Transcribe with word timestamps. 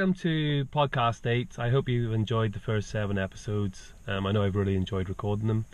welcome 0.00 0.14
to 0.14 0.64
podcast 0.72 1.26
eight. 1.26 1.58
I 1.58 1.68
hope 1.68 1.86
you've 1.86 2.14
enjoyed 2.14 2.54
the 2.54 2.58
first 2.58 2.88
seven 2.88 3.18
episodes. 3.18 3.92
Um, 4.06 4.26
I 4.26 4.32
know 4.32 4.42
I've 4.42 4.56
really 4.56 4.74
enjoyed 4.74 5.10
recording 5.10 5.46
them. 5.46 5.66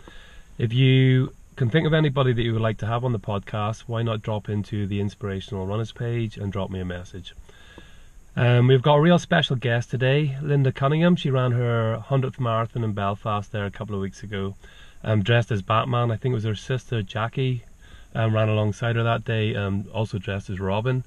If 0.57 0.73
you 0.73 1.31
can 1.55 1.69
think 1.69 1.87
of 1.87 1.93
anybody 1.93 2.33
that 2.33 2.41
you 2.41 2.51
would 2.51 2.61
like 2.61 2.77
to 2.79 2.85
have 2.85 3.05
on 3.05 3.13
the 3.13 3.21
podcast, 3.21 3.83
why 3.87 4.03
not 4.03 4.21
drop 4.21 4.49
into 4.49 4.85
the 4.85 4.99
Inspirational 4.99 5.65
Runners 5.65 5.93
page 5.93 6.35
and 6.35 6.51
drop 6.51 6.69
me 6.69 6.81
a 6.81 6.83
message? 6.83 7.35
Um, 8.35 8.67
we've 8.67 8.81
got 8.81 8.95
a 8.95 8.99
real 8.99 9.17
special 9.17 9.55
guest 9.55 9.91
today, 9.91 10.37
Linda 10.41 10.73
Cunningham. 10.73 11.15
She 11.15 11.29
ran 11.29 11.53
her 11.53 12.03
100th 12.09 12.37
marathon 12.37 12.83
in 12.83 12.91
Belfast 12.91 13.49
there 13.53 13.65
a 13.65 13.71
couple 13.71 13.95
of 13.95 14.01
weeks 14.01 14.23
ago, 14.23 14.55
um, 15.05 15.23
dressed 15.23 15.53
as 15.53 15.61
Batman. 15.61 16.11
I 16.11 16.17
think 16.17 16.33
it 16.33 16.35
was 16.35 16.43
her 16.43 16.53
sister 16.53 17.01
Jackie 17.01 17.63
um, 18.13 18.35
ran 18.35 18.49
alongside 18.49 18.97
her 18.97 19.03
that 19.03 19.23
day, 19.23 19.55
um, 19.55 19.85
also 19.93 20.17
dressed 20.17 20.49
as 20.49 20.59
Robin. 20.59 21.05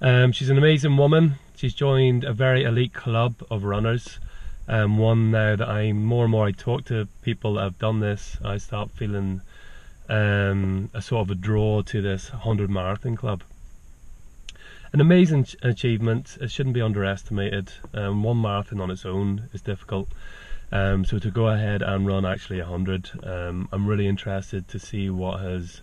Um, 0.00 0.32
she's 0.32 0.50
an 0.50 0.58
amazing 0.58 0.96
woman. 0.96 1.36
She's 1.56 1.74
joined 1.74 2.24
a 2.24 2.32
very 2.32 2.64
elite 2.64 2.92
club 2.92 3.36
of 3.50 3.64
runners. 3.64 4.18
Um, 4.66 4.98
one 4.98 5.30
now 5.30 5.56
that 5.56 5.68
I 5.68 5.92
more 5.92 6.24
and 6.24 6.30
more 6.30 6.46
I 6.46 6.52
talk 6.52 6.84
to 6.86 7.06
people 7.22 7.54
that 7.54 7.62
have 7.62 7.78
done 7.78 8.00
this, 8.00 8.38
I 8.44 8.56
start 8.56 8.90
feeling 8.90 9.42
um, 10.08 10.90
a 10.94 11.00
sort 11.00 11.26
of 11.26 11.30
a 11.30 11.34
draw 11.34 11.82
to 11.82 12.02
this 12.02 12.32
100 12.32 12.70
marathon 12.70 13.16
club. 13.16 13.42
An 14.92 15.00
amazing 15.00 15.44
ch- 15.44 15.56
achievement. 15.62 16.38
It 16.40 16.50
shouldn't 16.50 16.74
be 16.74 16.80
underestimated. 16.80 17.72
Um, 17.92 18.22
one 18.22 18.40
marathon 18.40 18.80
on 18.80 18.90
its 18.90 19.04
own 19.04 19.48
is 19.52 19.60
difficult. 19.60 20.08
Um, 20.72 21.04
so 21.04 21.18
to 21.18 21.30
go 21.30 21.48
ahead 21.48 21.82
and 21.82 22.06
run 22.06 22.24
actually 22.24 22.60
100, 22.60 23.10
um, 23.22 23.68
I'm 23.70 23.86
really 23.86 24.06
interested 24.06 24.66
to 24.68 24.78
see 24.78 25.10
what 25.10 25.40
has 25.40 25.80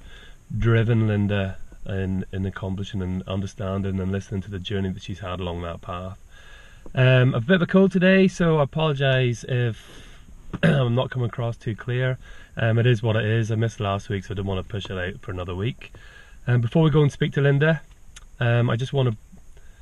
driven 0.57 1.07
Linda 1.07 1.57
in, 1.85 2.25
in 2.31 2.45
accomplishing 2.45 3.01
and 3.01 3.23
understanding 3.27 3.99
and 3.99 4.11
listening 4.11 4.41
to 4.41 4.51
the 4.51 4.59
journey 4.59 4.89
that 4.89 5.03
she's 5.03 5.19
had 5.19 5.39
along 5.39 5.61
that 5.63 5.81
path. 5.81 6.19
Um, 6.93 7.33
a 7.33 7.39
bit 7.39 7.55
of 7.55 7.61
a 7.61 7.67
cold 7.67 7.91
today, 7.91 8.27
so 8.27 8.59
I 8.59 8.63
apologise 8.63 9.45
if 9.47 9.85
I'm 10.63 10.95
not 10.95 11.11
coming 11.11 11.29
across 11.29 11.57
too 11.57 11.75
clear. 11.75 12.17
Um, 12.57 12.77
it 12.79 12.85
is 12.85 13.01
what 13.01 13.15
it 13.15 13.25
is. 13.25 13.51
I 13.51 13.55
missed 13.55 13.79
last 13.79 14.09
week, 14.09 14.25
so 14.25 14.33
I 14.33 14.35
didn't 14.35 14.47
want 14.47 14.65
to 14.65 14.69
push 14.69 14.85
it 14.85 14.97
out 14.97 15.21
for 15.21 15.31
another 15.31 15.55
week. 15.55 15.93
Um, 16.47 16.59
before 16.59 16.83
we 16.83 16.89
go 16.89 17.01
and 17.01 17.11
speak 17.11 17.33
to 17.33 17.41
Linda, 17.41 17.81
um, 18.39 18.69
I 18.69 18.75
just 18.75 18.93
want 18.93 19.09
to 19.11 19.17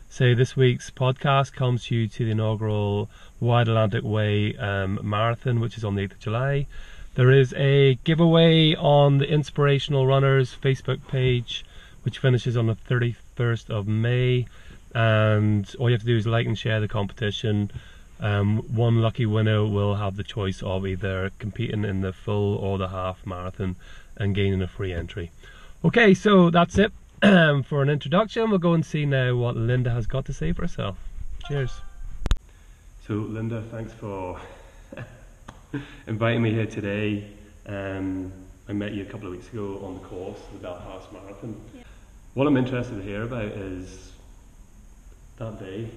say 0.09 0.33
this 0.33 0.55
week's 0.55 0.89
podcast 0.89 1.53
comes 1.53 1.85
to 1.85 1.95
you 1.95 2.07
to 2.07 2.25
the 2.25 2.31
inaugural 2.31 3.09
Wild 3.39 3.69
Atlantic 3.69 4.03
Way 4.03 4.55
um, 4.57 4.99
Marathon, 5.01 5.59
which 5.59 5.77
is 5.77 5.83
on 5.83 5.95
the 5.95 6.07
8th 6.07 6.11
of 6.11 6.19
July. 6.19 6.67
There 7.15 7.31
is 7.31 7.53
a 7.53 7.95
giveaway 8.03 8.75
on 8.75 9.17
the 9.17 9.29
Inspirational 9.29 10.05
Runners 10.05 10.55
Facebook 10.61 11.07
page, 11.07 11.65
which 12.03 12.19
finishes 12.19 12.57
on 12.57 12.67
the 12.67 12.75
31st 12.75 13.69
of 13.69 13.87
May. 13.87 14.47
And 14.93 15.73
all 15.79 15.89
you 15.89 15.93
have 15.93 16.01
to 16.01 16.07
do 16.07 16.17
is 16.17 16.25
like 16.25 16.47
and 16.47 16.57
share 16.57 16.79
the 16.79 16.87
competition. 16.87 17.71
Um, 18.19 18.57
one 18.75 19.01
lucky 19.01 19.25
winner 19.25 19.65
will 19.65 19.95
have 19.95 20.17
the 20.17 20.23
choice 20.23 20.61
of 20.61 20.85
either 20.85 21.31
competing 21.39 21.85
in 21.85 22.01
the 22.01 22.11
full 22.11 22.55
or 22.55 22.77
the 22.77 22.89
half 22.89 23.25
marathon 23.25 23.75
and 24.17 24.35
gaining 24.35 24.61
a 24.61 24.67
free 24.67 24.91
entry. 24.91 25.31
Okay, 25.85 26.13
so 26.13 26.49
that's 26.49 26.77
it 26.77 26.91
for 27.21 27.81
an 27.81 27.89
introduction. 27.89 28.49
We'll 28.49 28.59
go 28.59 28.73
and 28.73 28.85
see 28.85 29.05
now 29.05 29.35
what 29.35 29.55
Linda 29.55 29.91
has 29.91 30.07
got 30.07 30.25
to 30.25 30.33
say 30.33 30.51
for 30.51 30.63
herself. 30.63 30.97
Cheers. 31.47 31.71
So, 33.07 33.13
Linda, 33.15 33.63
thanks 33.71 33.93
for 33.93 34.39
inviting 36.07 36.41
me 36.41 36.51
here 36.51 36.65
today. 36.65 37.25
Um, 37.65 38.31
I 38.69 38.73
met 38.73 38.93
you 38.93 39.01
a 39.01 39.05
couple 39.05 39.25
of 39.25 39.33
weeks 39.33 39.51
ago 39.51 39.81
on 39.83 39.95
the 39.95 39.99
course, 40.01 40.37
the 40.53 40.59
Belfast 40.59 41.11
Marathon. 41.11 41.59
Yeah. 41.75 41.81
What 42.35 42.45
I'm 42.45 42.55
interested 42.55 42.95
to 42.97 43.01
hear 43.01 43.23
about 43.23 43.45
is 43.45 44.11
that 45.37 45.59
day. 45.59 45.89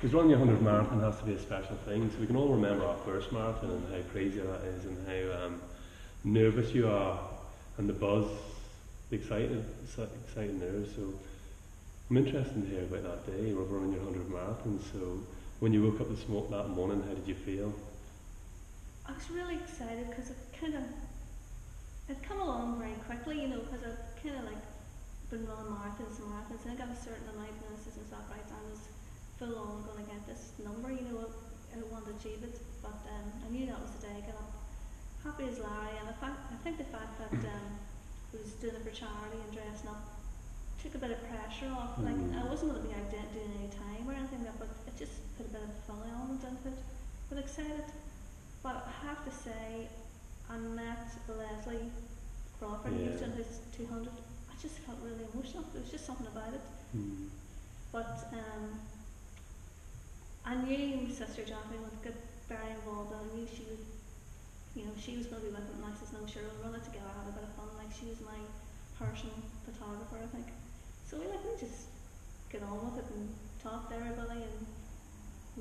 Because 0.00 0.12
running 0.12 0.30
your 0.30 0.40
100 0.40 0.60
marathon 0.62 0.98
has 0.98 1.16
to 1.20 1.24
be 1.24 1.34
a 1.34 1.38
special 1.38 1.76
thing. 1.86 2.10
So 2.10 2.18
we 2.18 2.26
can 2.26 2.34
all 2.34 2.48
remember 2.48 2.84
our 2.84 2.96
first 3.06 3.30
marathon 3.30 3.70
and 3.70 3.94
how 3.94 4.00
crazy 4.10 4.40
that 4.40 4.62
is 4.62 4.84
and 4.84 4.98
how 5.06 5.46
um, 5.46 5.62
nervous 6.24 6.74
you 6.74 6.88
are 6.88 7.20
and 7.78 7.88
the 7.88 7.92
buzz, 7.92 8.26
the 9.10 9.16
excited, 9.16 9.64
excited 9.84 10.60
nerves. 10.60 10.96
So 10.96 11.02
I'm 12.10 12.16
interested 12.16 12.64
to 12.64 12.68
hear 12.68 12.82
about 12.82 13.04
that 13.04 13.26
day 13.32 13.52
of 13.52 13.70
running 13.70 13.92
your 13.92 14.02
100 14.02 14.28
marathon. 14.28 14.80
So 14.92 15.20
when 15.60 15.72
you 15.72 15.84
woke 15.84 16.00
up 16.00 16.08
this 16.08 16.28
mo- 16.28 16.48
that 16.50 16.68
morning, 16.70 17.00
how 17.06 17.14
did 17.14 17.28
you 17.28 17.36
feel? 17.36 17.72
I 19.06 19.12
was 19.12 19.30
really 19.30 19.54
excited 19.54 20.08
because 20.10 20.30
it 20.30 20.36
kind 20.60 20.74
of 20.74 20.82
it 22.12 22.20
come 22.22 22.40
along 22.40 22.78
very 22.78 22.96
quickly, 23.08 23.40
you 23.42 23.48
know, 23.48 23.60
because 23.64 23.82
I've 23.82 24.02
kind 24.20 24.36
of 24.36 24.44
like 24.44 24.64
been 25.32 25.48
running 25.48 25.72
marathons 25.72 26.20
and 26.20 26.28
marathons, 26.28 26.62
and 26.68 26.70
I 26.72 26.76
got 26.76 26.92
a 26.92 27.00
certain 27.00 27.26
amount 27.32 27.56
of 27.56 27.82
this 27.84 27.96
and 27.96 28.06
stuff, 28.06 28.28
right? 28.28 28.44
I 28.52 28.60
was 28.68 28.80
full 29.40 29.56
on 29.56 29.82
going 29.88 30.04
to 30.04 30.06
get 30.12 30.20
this 30.28 30.52
number, 30.60 30.92
you 30.92 31.08
know, 31.08 31.26
I 31.72 31.80
wanted 31.88 32.12
to 32.12 32.14
achieve 32.20 32.44
it, 32.44 32.60
but 32.84 33.00
um, 33.08 33.26
I 33.40 33.48
knew 33.48 33.64
that 33.66 33.80
was 33.80 33.96
the 33.96 34.12
day 34.12 34.14
I 34.20 34.24
got 34.28 34.36
up 34.36 34.52
happy 35.24 35.46
as 35.48 35.58
Larry, 35.58 35.94
and 36.02 36.08
the 36.10 36.18
fact, 36.18 36.50
I 36.50 36.58
think 36.66 36.78
the 36.78 36.90
fact 36.90 37.14
that 37.22 37.32
um, 37.32 37.68
I 37.78 38.42
was 38.42 38.52
doing 38.58 38.74
it 38.74 38.82
for 38.82 38.90
charity 38.90 39.38
and 39.38 39.50
dressing 39.54 39.88
up 39.88 40.02
took 40.82 40.98
a 40.98 40.98
bit 40.98 41.14
of 41.14 41.20
pressure 41.30 41.70
off. 41.70 41.94
Like 42.02 42.18
Mm. 42.18 42.42
I 42.42 42.44
wasn't 42.50 42.74
going 42.74 42.82
to 42.82 42.88
be 42.90 42.94
out 42.94 43.06
doing 43.08 43.54
any 43.54 43.70
time 43.70 44.02
or 44.02 44.12
anything, 44.18 44.42
but 44.58 44.68
it 44.86 44.98
just 44.98 45.14
put 45.38 45.46
a 45.46 45.52
bit 45.54 45.62
of 45.62 45.70
fun 45.86 46.02
element 46.10 46.42
into 46.42 46.74
it. 46.74 46.78
But 47.30 47.38
excited. 47.38 47.86
But 48.66 48.82
I 48.90 49.06
have 49.06 49.22
to 49.24 49.30
say, 49.30 49.86
I 49.86 50.01
Leslie 51.66 51.90
Crawford, 52.58 52.92
he 52.92 53.06
was 53.08 53.20
Yeah. 53.20 53.26
doing 53.28 53.38
his 53.38 53.60
200. 53.76 54.12
I 54.50 54.54
just 54.60 54.78
felt 54.82 54.98
really 55.02 55.24
emotional. 55.32 55.62
There 55.72 55.82
was 55.82 55.90
just 55.90 56.06
something 56.06 56.26
about 56.26 56.52
it. 56.54 56.60
Hmm. 56.92 57.28
But 57.92 58.28
um, 58.32 58.80
I 60.44 60.54
knew 60.56 61.06
Sister 61.12 61.44
Jackie 61.44 61.78
would 61.78 62.02
get 62.02 62.14
very 62.48 62.70
involved, 62.70 63.12
and 63.12 63.30
I 63.30 63.34
knew 63.34 63.46
she 63.46 63.62
would, 63.70 63.84
you 64.74 64.84
know, 64.86 64.92
she 64.98 65.16
was 65.16 65.26
going 65.26 65.42
to 65.42 65.48
be 65.48 65.54
with 65.54 65.68
it. 65.70 65.74
And 65.76 65.84
I 65.86 65.94
says, 65.94 66.12
no, 66.12 66.26
sure, 66.26 66.42
we'll 66.42 66.70
run 66.72 66.74
it 66.80 66.84
together, 66.84 67.06
have 67.14 67.28
a 67.30 67.36
bit 67.38 67.44
of 67.46 67.54
fun. 67.54 67.68
Like 67.78 67.92
she 67.94 68.06
was 68.10 68.18
my 68.22 68.38
personal 68.98 69.38
photographer, 69.64 70.18
I 70.18 70.26
think. 70.34 70.46
So 71.06 71.18
we 71.20 71.26
like 71.30 71.44
we 71.44 71.54
just 71.60 71.86
get 72.50 72.62
on 72.62 72.90
with 72.90 73.04
it 73.04 73.08
and 73.14 73.28
talk 73.62 73.88
to 73.90 73.94
everybody 73.96 74.42
and 74.42 74.66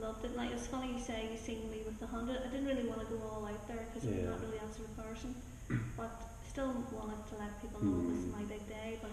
loved 0.01 0.23
it. 0.25 0.35
Like 0.35 0.51
it's 0.51 0.65
funny 0.67 0.93
you 0.95 0.99
say 1.01 1.29
you 1.29 1.37
seen 1.37 1.69
me 1.69 1.83
with 1.85 1.99
the 1.99 2.07
hundred. 2.07 2.39
I 2.41 2.47
didn't 2.49 2.65
really 2.65 2.87
want 2.87 3.01
to 3.01 3.07
go 3.11 3.19
all 3.27 3.45
out 3.45 3.67
there 3.67 3.85
because 3.91 4.07
I'm 4.07 4.25
not 4.25 4.39
really 4.41 4.57
that 4.57 4.71
sort 4.73 4.87
of 4.89 4.95
person, 4.97 5.35
but 5.97 6.11
still 6.49 6.71
wanted 6.91 7.21
to 7.29 7.35
let 7.39 7.61
people 7.61 7.79
know 7.83 7.95
it 8.01 8.07
was 8.15 8.23
Mm. 8.25 8.31
my 8.37 8.43
big 8.43 8.67
day. 8.67 8.99
But 9.01 9.11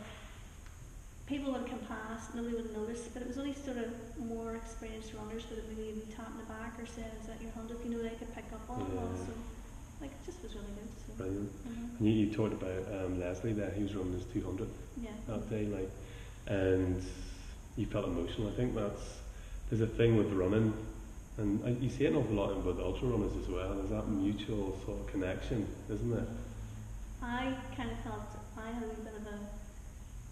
people 1.26 1.52
would 1.52 1.66
come 1.66 1.80
past, 1.86 2.34
nobody 2.34 2.56
would 2.56 2.72
notice. 2.74 3.08
But 3.12 3.22
it 3.22 3.28
was 3.28 3.38
only 3.38 3.54
sort 3.54 3.76
of 3.78 3.90
more 4.18 4.56
experienced 4.56 5.12
runners 5.14 5.44
that 5.46 5.56
would 5.56 5.68
maybe 5.76 5.88
even 5.88 6.06
tap 6.16 6.30
in 6.32 6.38
the 6.38 6.48
back 6.50 6.78
or 6.80 6.86
say, 6.86 7.04
"Is 7.20 7.26
that 7.28 7.40
your 7.42 7.52
hundred? 7.52 7.78
You 7.84 7.90
know, 7.90 8.02
they 8.02 8.16
could 8.16 8.32
pick 8.34 8.46
up 8.52 8.64
on 8.70 8.80
it. 8.80 8.98
all. 8.98 9.10
Yeah. 9.12 9.26
So 9.26 9.32
like 10.00 10.10
it 10.10 10.22
just 10.26 10.42
was 10.42 10.54
really 10.54 10.72
good. 10.78 10.90
So 11.06 11.12
Brilliant. 11.24 11.50
mhm. 11.66 11.98
And 11.98 12.06
you, 12.08 12.26
you 12.26 12.32
talked 12.34 12.54
about 12.54 12.82
um, 12.96 13.20
Leslie 13.20 13.52
there, 13.52 13.70
he 13.70 13.82
was 13.82 13.94
running 13.94 14.12
his 14.14 14.24
200 14.32 14.68
yeah, 15.02 15.10
that 15.26 15.50
day, 15.50 15.66
like, 15.66 15.90
and 16.46 17.02
you 17.76 17.86
felt 17.86 18.06
emotional. 18.06 18.48
I 18.48 18.52
think 18.52 18.74
that's 18.74 19.18
there's 19.70 19.82
a 19.82 19.86
thing 19.86 20.16
with 20.16 20.32
running, 20.32 20.72
and 21.38 21.82
you 21.82 21.88
see 21.88 22.04
it 22.04 22.10
an 22.12 22.16
awful 22.18 22.34
lot 22.34 22.50
in 22.50 22.64
with 22.64 22.80
ultra 22.80 23.08
runners 23.08 23.32
as 23.40 23.48
well. 23.48 23.70
There's 23.74 23.90
that 23.90 24.08
mutual 24.08 24.76
sort 24.84 24.98
of 25.00 25.06
connection, 25.06 25.66
isn't 25.88 26.10
there? 26.10 26.26
I 27.22 27.54
kind 27.76 27.90
of 27.90 27.98
felt 28.02 28.26
I 28.58 28.70
had 28.74 28.82
a 28.90 29.00
bit 29.06 29.14
of 29.14 29.26
a 29.26 29.38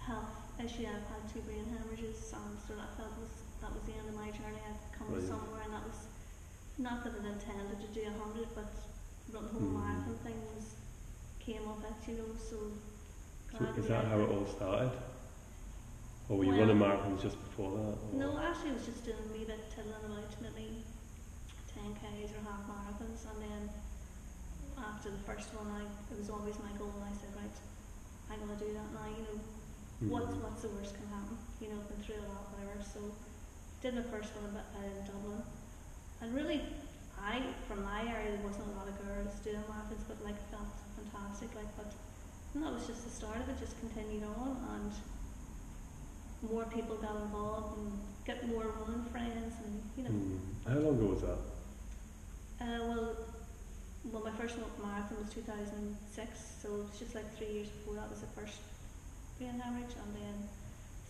health 0.02 0.34
issue. 0.58 0.82
I've 0.86 1.06
had 1.06 1.22
two 1.32 1.40
brain 1.46 1.62
hemorrhages, 1.70 2.34
and 2.34 2.58
so 2.66 2.74
I 2.74 2.90
felt 2.98 3.14
was 3.22 3.30
that 3.62 3.70
was 3.72 3.82
the 3.86 3.94
end 3.94 4.08
of 4.10 4.16
my 4.18 4.30
journey. 4.34 4.58
I'd 4.66 4.98
come 4.98 5.14
Right. 5.14 5.22
somewhere, 5.22 5.62
and 5.62 5.72
that 5.72 5.86
was 5.86 6.10
not 6.78 7.04
that 7.04 7.14
I 7.22 7.26
intended 7.30 7.78
to 7.80 7.88
do 7.94 8.02
a 8.06 8.14
hundred, 8.18 8.48
but 8.54 8.66
running 9.32 9.54
the 9.54 9.60
Mm. 9.60 9.78
marathon 9.78 10.18
thing 10.26 10.38
was 10.54 10.74
came 11.38 11.62
of 11.70 11.82
it, 11.86 11.98
you 12.10 12.18
know. 12.18 12.34
So, 12.34 12.56
So 13.56 13.64
is 13.80 13.86
that 13.88 14.04
how 14.06 14.18
it 14.20 14.28
all 14.28 14.46
started? 14.46 14.90
Or 16.28 16.38
were 16.38 16.44
you 16.44 16.50
Well- 16.50 16.60
running 16.66 16.78
marathons 16.82 17.22
just 17.22 17.38
before 17.38 17.70
that? 17.78 17.94
or- 18.02 18.18
No, 18.18 18.36
actually, 18.38 18.70
I 18.70 18.74
was 18.74 18.84
just 18.86 19.04
doing 19.04 19.16
a 19.16 19.32
wee 19.32 19.44
bit 19.46 19.70
tiddling 19.70 19.94
about, 20.04 20.34
maybe 20.42 20.82
10 21.76 21.92
k's 22.00 22.32
or 22.32 22.40
half 22.48 22.64
marathons, 22.64 23.20
and 23.28 23.38
then 23.44 23.62
after 24.80 25.10
the 25.12 25.22
first 25.28 25.52
one, 25.56 25.68
I 25.72 25.84
it 25.84 26.16
was 26.18 26.30
always 26.32 26.56
my 26.60 26.72
goal, 26.80 26.92
and 26.96 27.04
I 27.04 27.12
said, 27.16 27.32
right, 27.36 27.56
I'm 28.32 28.40
gonna 28.40 28.56
do 28.58 28.72
that 28.72 28.88
now. 28.96 29.06
You 29.12 29.22
know, 29.28 29.36
what's 30.12 30.32
Mhm. 30.32 30.40
what's 30.44 30.62
the 30.64 30.72
worst 30.72 30.96
can 30.96 31.08
happen? 31.12 31.36
You 31.60 31.68
know, 31.72 31.80
I've 31.80 31.88
been 31.88 32.00
through 32.04 32.20
a 32.24 32.28
lot, 32.32 32.48
whatever. 32.52 32.80
So, 32.82 33.00
did 33.84 33.94
the 33.96 34.04
first 34.08 34.32
one 34.36 34.52
in 34.56 34.94
Dublin, 35.06 35.42
and 36.20 36.28
really, 36.34 36.60
I 37.20 37.40
from 37.68 37.84
my 37.84 38.04
area 38.08 38.36
there 38.36 38.44
wasn't 38.46 38.68
a 38.72 38.76
lot 38.76 38.88
of 38.88 38.96
girls 39.04 39.32
doing 39.44 39.62
marathons, 39.68 40.04
but 40.08 40.20
like 40.24 40.36
felt 40.50 40.68
fantastic. 40.96 41.52
Like, 41.54 41.70
but 41.76 41.92
and 42.54 42.64
that 42.64 42.72
was 42.72 42.86
just 42.86 43.04
the 43.04 43.10
start 43.12 43.36
of 43.36 43.48
it. 43.48 43.60
Just 43.60 43.78
continued 43.80 44.24
on, 44.24 44.56
and 44.72 44.92
more 46.50 46.64
people 46.64 46.96
got 46.96 47.16
involved 47.16 47.78
and 47.78 47.92
get 48.24 48.46
more 48.48 48.64
running 48.80 49.04
friends, 49.12 49.54
and 49.64 49.74
you 49.96 50.02
know. 50.04 50.10
Mm. 50.10 50.38
How 50.68 50.78
long 50.80 50.96
ago 50.98 51.06
was 51.14 51.22
that? 51.22 51.40
Uh, 52.58 52.80
well, 52.88 53.16
well, 54.12 54.22
my 54.24 54.30
first 54.46 54.62
marathon 54.78 55.18
was 55.18 55.34
2006, 55.34 56.62
so 56.62 56.70
it 56.70 56.86
was 56.86 56.94
just 56.94 57.18
like 57.18 57.26
three 57.34 57.50
years 57.50 57.66
before 57.66 57.98
that 57.98 58.06
was 58.06 58.22
the 58.22 58.30
first 58.38 58.62
brain 59.42 59.58
hemorrhage, 59.58 59.90
and 59.98 60.10
then 60.14 60.36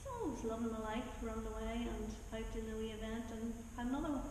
so 0.00 0.08
I 0.08 0.32
was 0.32 0.40
loving 0.48 0.72
my 0.72 0.80
life, 0.80 1.04
running 1.20 1.44
away 1.44 1.84
and 1.84 2.08
out 2.32 2.48
doing 2.56 2.64
the 2.64 2.80
wee 2.80 2.96
event, 2.96 3.28
and 3.36 3.52
I'm 3.76 3.92
not 3.92 4.24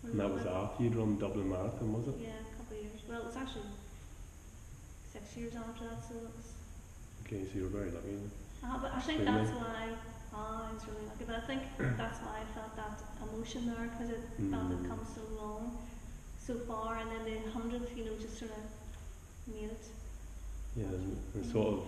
And 0.00 0.16
that 0.16 0.32
was 0.32 0.48
after 0.48 0.80
you'd 0.80 0.96
run 0.96 1.20
Dublin 1.20 1.44
Marathon, 1.52 1.92
was 1.92 2.08
it? 2.08 2.24
Yeah, 2.24 2.40
a 2.40 2.56
couple 2.56 2.72
of 2.72 2.80
years. 2.88 3.00
Well, 3.04 3.20
it 3.20 3.26
was 3.28 3.36
actually 3.36 3.68
six 5.12 5.36
years 5.36 5.52
after 5.52 5.84
that, 5.84 6.00
so 6.08 6.16
it 6.24 6.32
was. 6.32 6.48
Okay, 7.28 7.44
so 7.44 7.52
you 7.52 7.68
were 7.68 7.84
very 7.84 7.92
lucky. 7.92 8.16
Uh, 8.64 8.80
but 8.80 8.96
I 8.96 9.00
think 9.04 9.28
Really? 9.28 9.44
that's 9.44 9.52
why 9.60 9.92
oh, 10.32 10.68
I 10.68 10.72
was 10.72 10.84
really 10.88 11.04
lucky. 11.04 11.24
But 11.28 11.36
I 11.36 11.44
think 11.44 11.62
that's 12.00 12.24
why 12.24 12.40
I 12.40 12.44
felt 12.56 12.72
that 12.80 12.96
emotion 13.20 13.68
there 13.68 13.92
because 13.92 14.08
it 14.08 14.24
felt 14.48 14.72
it 14.72 14.80
Mm. 14.80 14.88
come 14.88 15.04
so 15.04 15.20
long, 15.36 15.76
so 16.46 16.54
far, 16.54 16.96
and 16.96 17.10
then 17.10 17.24
the 17.24 17.50
hundredth, 17.50 17.96
you 17.96 18.04
know, 18.04 18.12
just 18.20 18.38
sort 18.38 18.50
of 18.50 19.54
made 19.54 19.70
it. 19.70 19.86
Yeah, 20.76 20.84
and, 20.86 21.52
sort 21.52 21.68
of. 21.74 21.84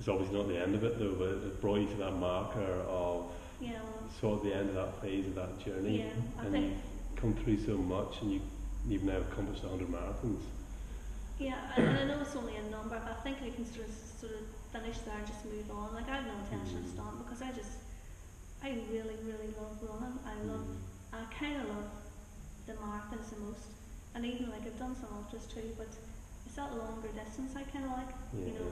It's 0.00 0.08
obviously 0.08 0.36
not 0.36 0.48
the 0.48 0.60
end 0.60 0.74
of 0.74 0.82
it 0.84 0.98
though, 0.98 1.14
but 1.14 1.28
it 1.28 1.60
brought 1.60 1.78
you 1.80 1.86
to 1.86 1.96
that 1.96 2.14
marker 2.16 2.82
of 2.88 3.30
Yeah, 3.60 3.78
sort 4.20 4.38
of 4.40 4.44
the 4.44 4.54
end 4.54 4.70
of 4.70 4.74
that 4.74 5.00
phase 5.00 5.26
of 5.26 5.34
that 5.36 5.58
journey. 5.64 5.98
yeah. 5.98 6.10
I 6.38 6.42
and 6.44 6.52
think 6.52 6.64
you've 6.72 7.20
come 7.20 7.34
through 7.34 7.58
so 7.64 7.76
much, 7.78 8.20
and 8.22 8.32
you 8.32 8.40
you've 8.88 9.04
now 9.04 9.18
accomplished 9.18 9.62
100 9.64 9.88
marathons. 9.88 10.42
Yeah, 11.38 11.56
and, 11.76 11.86
and 11.88 11.98
I 11.98 12.04
know 12.04 12.20
it's 12.20 12.36
only 12.36 12.56
a 12.56 12.62
number, 12.70 13.00
but 13.02 13.10
I 13.12 13.20
think 13.22 13.38
we 13.42 13.50
can 13.50 13.64
sort 13.64 13.86
of 13.88 13.94
sort 14.20 14.32
of 14.34 14.44
finish 14.72 14.98
there 15.06 15.16
and 15.16 15.26
just 15.26 15.44
move 15.44 15.70
on. 15.70 15.94
Like 15.94 16.08
I 16.10 16.16
have 16.16 16.26
no 16.26 16.34
intention 16.42 16.78
of 16.78 16.84
Mm. 16.84 16.92
stopping 16.94 17.18
because 17.24 17.40
I 17.42 17.52
just 17.52 17.78
I 18.62 18.70
really 18.90 19.16
really 19.22 19.54
love 19.56 19.78
running. 19.82 20.18
I 20.26 20.34
love 20.50 20.66
Mm. 20.66 20.82
I 21.14 21.24
kind 21.38 21.56
of 21.62 21.68
love 21.68 21.90
the 22.66 22.72
marathons 22.74 23.30
the 23.30 23.40
most, 23.40 23.66
and 24.14 24.24
even 24.24 24.50
like 24.50 24.62
I've 24.66 24.78
done 24.78 24.96
some 24.96 25.10
ultras 25.14 25.46
too, 25.46 25.62
but 25.78 25.86
it's 26.46 26.56
that 26.56 26.74
longer 26.76 27.08
distance 27.14 27.52
I 27.56 27.62
kind 27.70 27.84
of 27.84 27.92
like. 27.92 28.12
You 28.34 28.52
know, 28.58 28.70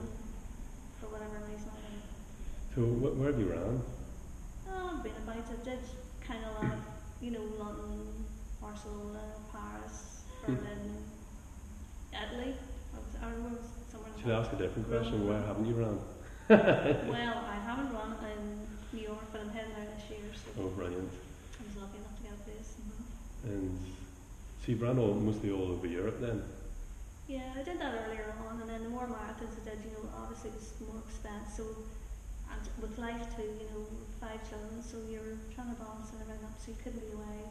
for 0.99 1.07
whatever 1.07 1.39
reason. 1.47 1.71
I 1.71 1.79
don't 1.79 1.95
know. 1.95 2.11
So 2.75 2.81
wh- 2.99 3.15
where 3.19 3.31
have 3.31 3.39
you 3.39 3.47
ran? 3.47 3.81
Oh, 4.67 4.91
I've 4.97 5.03
been 5.03 5.15
about. 5.23 5.37
I 5.39 5.63
did 5.63 5.79
kind 6.19 6.43
of 6.43 6.63
like 6.63 6.79
you 7.21 7.31
know 7.31 7.43
London, 7.59 8.25
Barcelona, 8.61 9.23
Paris, 9.51 10.23
Hmm. 10.43 10.55
Berlin, 10.55 11.03
Italy. 12.11 12.53
I, 12.93 12.97
was, 12.99 13.13
I 13.23 13.27
was 13.47 13.59
somewhere. 13.91 14.11
Should 14.21 14.31
I 14.31 14.39
ask 14.39 14.51
a 14.51 14.55
different 14.57 14.89
question? 14.89 15.27
Where 15.27 15.39
haven't 15.41 15.65
you 15.65 15.75
run? 15.75 15.99
Well, 16.49 17.37
I 17.47 17.55
haven't 17.63 17.91
run 17.95 18.15
in 18.35 18.67
New 18.91 19.07
York, 19.07 19.23
but 19.31 19.41
I'm 19.41 19.49
heading 19.49 19.71
there 19.75 19.87
this 19.95 20.09
year, 20.11 20.27
so 20.35 20.51
Oh, 20.61 20.67
brilliant. 20.75 21.07
I 21.07 21.63
was 21.63 21.75
lucky 21.81 21.97
enough 22.03 22.19
to 22.45 22.51
get 22.51 22.59
a 22.59 22.63
place. 22.63 22.75
And 23.43 23.79
so 24.63 24.71
you've 24.71 24.81
ran 24.81 24.99
all, 24.99 25.13
mostly 25.13 25.51
all 25.51 25.71
over 25.71 25.87
Europe 25.87 26.19
then? 26.21 26.43
Yeah, 27.27 27.55
I 27.55 27.63
did 27.63 27.79
that 27.79 27.93
earlier 28.07 28.35
on, 28.47 28.61
and 28.61 28.69
then 28.69 28.83
the 28.83 28.89
more 28.89 29.07
marathons 29.07 29.55
I 29.59 29.69
did, 29.69 29.79
you 29.83 29.91
know, 29.95 30.09
obviously 30.15 30.51
it 30.51 30.59
was 30.59 30.73
more 30.87 31.01
expense. 31.07 31.55
So, 31.55 31.63
and 32.51 32.63
with 32.81 32.97
life 32.99 33.35
too, 33.35 33.47
you 33.47 33.67
know, 33.71 33.83
five 34.19 34.43
children, 34.47 34.83
so 34.83 34.99
you're 35.09 35.39
trying 35.55 35.71
to 35.71 35.79
balance 35.79 36.11
everything 36.15 36.43
up, 36.43 36.55
so 36.59 36.71
you 36.71 36.77
couldn't 36.83 36.99
be 36.99 37.15
away. 37.15 37.47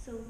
So, 0.00 0.20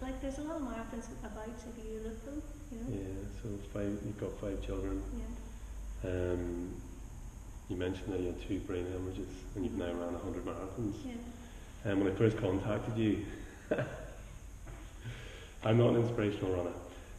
like, 0.00 0.20
there's 0.20 0.38
a 0.38 0.42
lot 0.42 0.56
of 0.56 0.62
marathons 0.62 1.08
about 1.20 1.48
if 1.48 1.76
you 1.84 2.00
look 2.00 2.24
them, 2.24 2.42
you 2.72 2.78
know. 2.80 2.88
Yeah, 2.92 3.28
so 3.40 3.48
five, 3.72 3.92
you've 4.04 4.20
got 4.20 4.32
five 4.40 4.60
children. 4.64 5.02
Yeah. 5.16 6.10
Um, 6.10 6.74
you 7.68 7.76
mentioned 7.76 8.12
that 8.12 8.20
you 8.20 8.26
had 8.26 8.40
two 8.46 8.60
brain 8.60 8.84
hemorrhages 8.92 9.32
and 9.54 9.64
you've 9.64 9.78
now 9.78 9.92
ran 9.92 10.12
100 10.12 10.44
marathons. 10.44 10.96
Yeah. 11.04 11.14
And 11.84 12.02
when 12.02 12.12
I 12.12 12.14
first 12.16 12.38
contacted 12.38 12.96
you, 12.96 13.24
I'm 15.64 15.78
not 15.78 15.90
an 15.90 15.96
inspirational 16.02 16.56
runner. 16.56 16.72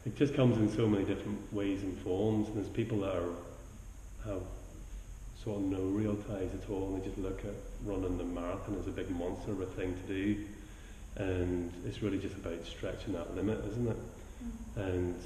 It 0.06 0.16
just 0.16 0.36
comes 0.36 0.58
in 0.58 0.76
so 0.76 0.88
many 0.88 1.04
different 1.04 1.54
ways 1.54 1.82
and 1.82 1.98
forms, 2.00 2.48
and 2.48 2.58
there's 2.58 2.70
people 2.70 3.00
that 3.02 3.16
are 3.16 3.30
have 4.26 4.42
sort 5.44 5.58
of 5.58 5.64
no 5.64 5.82
real 5.82 6.16
ties 6.16 6.50
at 6.54 6.70
all, 6.70 6.94
and 6.94 7.02
they 7.02 7.06
just 7.06 7.18
look 7.20 7.40
at 7.46 7.54
running 7.84 8.18
the 8.18 8.24
marathon 8.24 8.78
as 8.80 8.88
a 8.88 8.92
big 8.92 9.10
monster 9.12 9.52
of 9.52 9.62
a 9.62 9.66
thing 9.66 9.96
to 9.96 10.14
do, 10.14 10.46
and 11.18 11.72
it's 11.86 12.02
really 12.02 12.18
just 12.18 12.36
about 12.36 12.66
stretching 12.66 13.14
that 13.14 13.36
limit, 13.36 13.64
isn't 13.72 13.88
it? 13.88 13.98
Mm. 14.78 14.88
And 14.88 15.22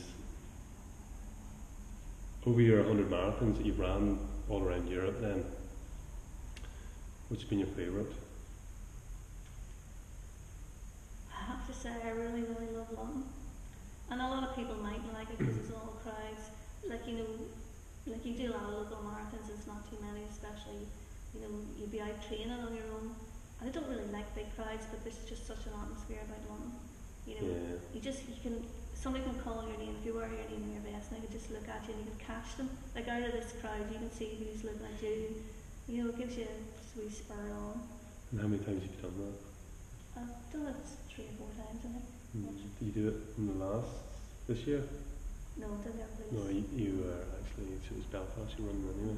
over 2.45 2.61
your 2.61 2.83
100 2.83 3.09
marathons 3.09 3.57
that 3.57 3.65
you've 3.65 3.79
ran 3.79 4.19
all 4.49 4.63
around 4.63 4.89
Europe, 4.89 5.19
then, 5.21 5.43
which 7.29 7.41
has 7.41 7.49
been 7.49 7.59
your 7.59 7.67
favourite? 7.69 8.11
I 11.33 11.38
have 11.49 11.65
to 11.67 11.73
say, 11.73 11.89
I 12.05 12.09
really, 12.13 12.45
really 12.45 12.69
love 12.77 12.93
London. 12.93 13.23
And 14.11 14.21
a 14.21 14.27
lot 14.29 14.43
of 14.45 14.55
people 14.55 14.75
mightn't 14.77 15.13
like 15.13 15.29
it 15.29 15.37
because 15.37 15.57
it's 15.57 15.73
all 15.73 15.97
crowds. 16.05 16.53
Like, 16.85 17.05
you 17.09 17.17
know, 17.21 17.31
like 18.07 18.25
you 18.25 18.33
do 18.33 18.49
a 18.49 18.53
lot 18.53 18.69
of 18.69 18.73
local 18.85 19.01
marathons, 19.05 19.49
it's 19.49 19.65
not 19.65 19.85
too 19.89 19.97
many, 20.01 20.25
especially, 20.29 20.85
you 21.33 21.41
know, 21.41 21.51
you'd 21.77 21.91
be 21.91 22.01
out 22.01 22.17
training 22.27 22.53
on 22.53 22.73
your 22.73 22.85
own. 22.97 23.13
And 23.61 23.69
I 23.69 23.71
don't 23.73 23.89
really 23.89 24.09
like 24.13 24.29
big 24.33 24.49
crowds, 24.55 24.85
but 24.89 25.03
there's 25.03 25.19
just 25.29 25.45
such 25.45 25.65
an 25.65 25.73
atmosphere 25.77 26.21
about 26.25 26.41
London. 26.49 26.71
You 27.27 27.33
know, 27.37 27.45
Yeah. 27.49 27.77
you 27.93 27.99
just, 28.01 28.25
you 28.29 28.37
can, 28.41 28.65
somebody 28.97 29.23
can 29.25 29.37
call 29.41 29.61
your 29.67 29.77
name, 29.77 29.93
if 29.99 30.05
you 30.05 30.15
wear 30.17 30.29
your 30.29 30.47
name 30.49 30.63
on 30.65 30.73
your 30.73 30.85
vest, 30.89 31.11
and 31.13 31.21
they 31.21 31.27
can 31.27 31.33
just 31.33 31.51
look 31.53 31.67
at 31.69 31.85
you 31.85 31.93
and 31.93 32.05
you 32.05 32.09
can 32.13 32.21
catch 32.33 32.57
them. 32.57 32.69
Like 32.95 33.05
out 33.09 33.21
of 33.21 33.33
this 33.33 33.53
crowd, 33.61 33.85
you 33.93 33.97
can 33.99 34.09
see 34.09 34.37
who's 34.41 34.63
looking 34.65 34.85
at 34.89 34.97
you. 35.01 35.37
You 35.85 35.95
know, 36.03 36.09
it 36.09 36.17
gives 36.17 36.33
you 36.37 36.45
a 36.49 36.57
sweet 36.81 37.13
spur 37.13 37.37
on. 37.53 37.77
And 38.31 38.41
how 38.41 38.47
many 38.49 38.63
times 38.63 38.81
have 38.85 38.89
you 38.89 39.01
done 39.05 39.17
that? 39.21 39.37
I've 40.19 40.51
done 40.51 40.67
it 40.67 40.75
three 41.09 41.25
or 41.25 41.33
four 41.37 41.47
times, 41.55 41.79
I 41.85 41.89
think. 41.95 42.05
Mm, 42.37 42.55
Did 42.79 42.85
you 42.85 42.91
do 43.01 43.07
it 43.09 43.17
in 43.37 43.47
the 43.47 43.65
last, 43.65 43.89
this 44.47 44.59
year? 44.67 44.83
No, 45.57 45.67
did 45.83 45.93
I? 45.95 46.35
No, 46.35 46.49
you, 46.49 46.63
you 46.75 47.03
were 47.03 47.23
actually, 47.39 47.73
it 47.73 47.95
was 47.95 48.05
Belfast 48.05 48.57
you 48.57 48.65
were 48.65 48.71
running 48.71 49.17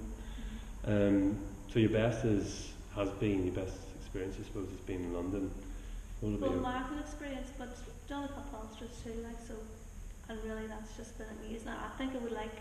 anyway. 0.86 1.18
Um, 1.18 1.38
so 1.72 1.80
your 1.80 1.90
best 1.92 2.26
is, 2.26 2.72
has 2.96 3.10
been, 3.20 3.46
your 3.46 3.54
best 3.54 3.78
experience 4.00 4.36
I 4.40 4.44
suppose 4.46 4.70
has 4.70 4.80
been 4.82 5.04
in 5.06 5.14
London. 5.14 5.52
What 6.22 6.40
Well, 6.42 6.60
marathon 6.62 7.00
experience, 7.00 7.50
but 7.58 7.76
done 8.08 8.24
a 8.26 8.28
couple 8.28 8.60
of 8.60 8.70
ultras 8.70 8.92
too, 9.04 9.14
like 9.24 9.40
so, 9.48 9.56
and 10.30 10.38
really 10.44 10.68
that's 10.68 10.96
just 10.96 11.18
been 11.18 11.28
amazing. 11.42 11.70
I 11.70 11.90
think 11.98 12.14
I 12.16 12.20
would 12.20 12.32
like. 12.32 12.54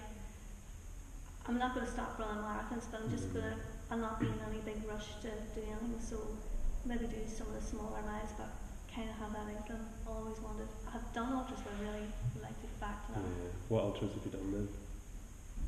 I'm 1.47 1.59
not 1.59 1.75
going 1.75 1.87
to 1.87 1.93
stop 1.93 2.19
running 2.19 2.43
marathons, 2.45 2.85
but 2.91 3.01
I'm 3.03 3.11
just 3.11 3.29
Mhm. 3.31 3.35
going 3.35 3.45
to. 3.53 3.57
I'm 3.91 4.01
not 4.01 4.21
being 4.21 4.33
in 4.33 4.41
any 4.53 4.61
big 4.65 4.87
rush 4.89 5.17
to 5.23 5.29
do 5.55 5.61
anything, 5.61 6.01
so 6.01 6.17
maybe 6.85 7.07
do 7.07 7.21
some 7.29 7.47
of 7.49 7.55
the 7.55 7.65
smaller 7.65 8.03
miles, 8.03 8.33
but 8.37 8.49
kind 8.95 9.09
of 9.09 9.17
have 9.17 9.33
that 9.33 9.47
inkling. 9.51 9.85
Always 10.07 10.39
wanted. 10.41 10.69
I've 10.93 11.07
done 11.15 11.33
ultras, 11.33 11.61
but 11.63 11.73
I 11.79 11.91
really 11.91 12.07
like 12.43 12.57
back 12.81 13.07
to 13.07 13.13
that. 13.13 13.21
yeah, 13.21 13.53
what 13.69 13.85
ultras 13.85 14.11
have 14.17 14.25
you 14.25 14.33
done 14.33 14.51
then? 14.53 14.69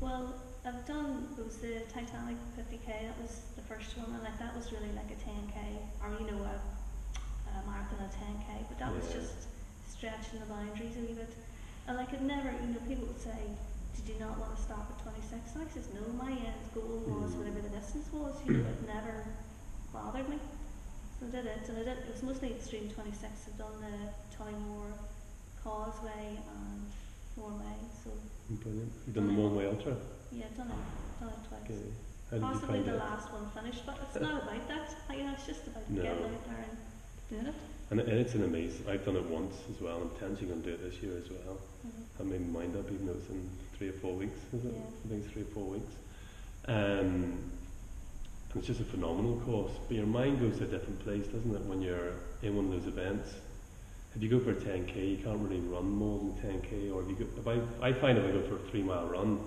Well, 0.01 0.33
I've 0.65 0.83
done 0.85 1.29
it 1.37 1.45
was 1.45 1.57
the 1.61 1.85
Titanic 1.93 2.35
50k. 2.57 2.87
That 3.07 3.17
was 3.21 3.45
the 3.55 3.61
first 3.69 3.95
one, 3.97 4.09
and 4.11 4.23
like 4.25 4.37
that 4.39 4.55
was 4.57 4.73
really 4.73 4.89
like 4.97 5.07
a 5.13 5.19
10k, 5.21 5.57
or 6.01 6.09
you 6.19 6.25
know 6.27 6.41
a, 6.43 6.55
a 6.57 7.53
marathon 7.69 8.01
a 8.01 8.09
10k. 8.09 8.65
But 8.67 8.79
that 8.79 8.91
was 8.91 9.05
just 9.13 9.47
stretching 9.87 10.41
the 10.41 10.49
boundaries 10.49 10.97
a 10.97 11.01
wee 11.05 11.13
bit. 11.13 11.31
And 11.87 11.95
like 11.97 12.11
it 12.11 12.21
never, 12.23 12.49
you 12.51 12.73
know, 12.73 12.81
people 12.87 13.05
would 13.07 13.21
say, 13.21 13.37
"Did 13.95 14.15
you 14.15 14.17
not 14.19 14.39
want 14.39 14.55
to 14.57 14.61
stop 14.61 14.89
at 14.89 14.97
26?" 15.05 15.55
And 15.55 15.63
I 15.63 15.67
says, 15.71 15.87
"No, 15.93 16.03
my 16.17 16.31
end 16.33 16.63
goal 16.73 17.03
was 17.07 17.31
Mm. 17.31 17.37
whatever 17.45 17.61
the 17.61 17.69
distance 17.77 18.09
was. 18.11 18.33
You 18.43 18.57
know, 18.63 18.67
it 18.67 18.81
never 18.87 19.23
bothered 19.93 20.27
me." 20.27 20.39
I 21.23 21.31
did 21.31 21.45
it, 21.45 21.69
and 21.69 21.77
I 21.77 21.83
did. 21.83 21.97
It 22.03 22.11
was 22.11 22.23
mostly 22.23 22.51
extreme 22.51 22.89
26. 22.89 23.23
I've 23.47 23.57
done 23.57 23.79
the 23.79 24.35
Tollymore 24.35 24.91
Causeway 25.63 26.37
and 26.37 26.85
Mourne 27.37 27.59
Way. 27.59 27.75
So 28.03 28.11
Brilliant. 28.49 28.91
You've 29.05 29.15
done 29.15 29.27
the 29.27 29.33
Mourne 29.33 29.55
Way 29.55 29.67
ultra? 29.67 29.95
yeah, 30.31 30.45
I've 30.45 30.57
done 30.57 30.67
it, 30.71 31.19
done 31.19 31.29
it 31.29 31.47
twice. 31.47 31.61
Okay. 31.63 31.79
How 32.31 32.37
did 32.37 32.43
you 32.43 32.53
Possibly 32.59 32.79
the 32.81 32.95
it? 32.95 32.99
last 32.99 33.31
one 33.31 33.45
finished, 33.55 33.85
but 33.85 33.97
it's 34.03 34.21
not 34.21 34.43
about 34.43 34.67
that. 34.67 34.95
Like, 35.09 35.17
You 35.19 35.23
know, 35.25 35.33
it's 35.33 35.45
just 35.45 35.67
about 35.67 35.89
No. 35.89 36.01
getting 36.03 36.23
out 36.23 36.45
there 36.47 36.65
and 36.67 36.77
doing 37.29 37.45
it. 37.47 37.55
And, 37.91 37.99
and 37.99 38.09
it's 38.19 38.33
an 38.33 38.43
amazing, 38.43 38.85
I've 38.89 39.05
done 39.05 39.17
it 39.17 39.25
once 39.25 39.55
as 39.69 39.79
well, 39.79 40.01
I'm 40.01 40.09
potentially 40.09 40.47
going 40.47 40.63
to 40.63 40.67
do 40.69 40.73
it 40.73 40.89
this 40.89 41.01
year 41.03 41.13
as 41.17 41.29
well. 41.29 41.57
I 42.19 42.23
made 42.23 42.41
my 42.51 42.61
mind 42.61 42.75
up 42.75 42.89
even 42.91 43.05
though 43.05 43.13
it's 43.13 43.29
in 43.29 43.47
three 43.77 43.89
or 43.89 43.93
four 43.93 44.13
weeks, 44.15 44.39
is 44.53 44.65
it? 44.65 44.73
Yeah. 44.73 44.79
I 44.81 45.07
think 45.09 45.23
it's 45.25 45.33
three 45.33 45.41
or 45.43 45.53
four 45.53 45.63
weeks. 45.77 45.93
Um, 46.67 47.37
it's 48.55 48.67
just 48.67 48.79
a 48.81 48.83
phenomenal 48.85 49.39
course, 49.45 49.71
but 49.87 49.97
your 49.97 50.05
mind 50.05 50.39
goes 50.39 50.57
to 50.59 50.63
a 50.65 50.67
different 50.67 50.99
place, 51.03 51.25
doesn't 51.27 51.55
it, 51.55 51.61
when 51.63 51.81
you're 51.81 52.13
in 52.43 52.55
one 52.55 52.65
of 52.65 52.71
those 52.71 52.87
events? 52.87 53.33
If 54.15 54.21
you 54.21 54.29
go 54.29 54.39
for 54.39 54.51
a 54.51 54.55
10k, 54.55 55.17
you 55.17 55.23
can't 55.23 55.39
really 55.39 55.59
run 55.59 55.89
more 55.89 56.19
than 56.19 56.33
10k, 56.61 56.93
or 56.93 57.01
if 57.01 57.09
you 57.09 57.15
go, 57.15 57.25
if 57.37 57.47
I, 57.81 57.87
I 57.87 57.93
find 57.93 58.17
if 58.17 58.25
I 58.25 58.31
go 58.31 58.41
for 58.43 58.55
a 58.55 58.69
three 58.69 58.83
mile 58.83 59.07
run, 59.07 59.39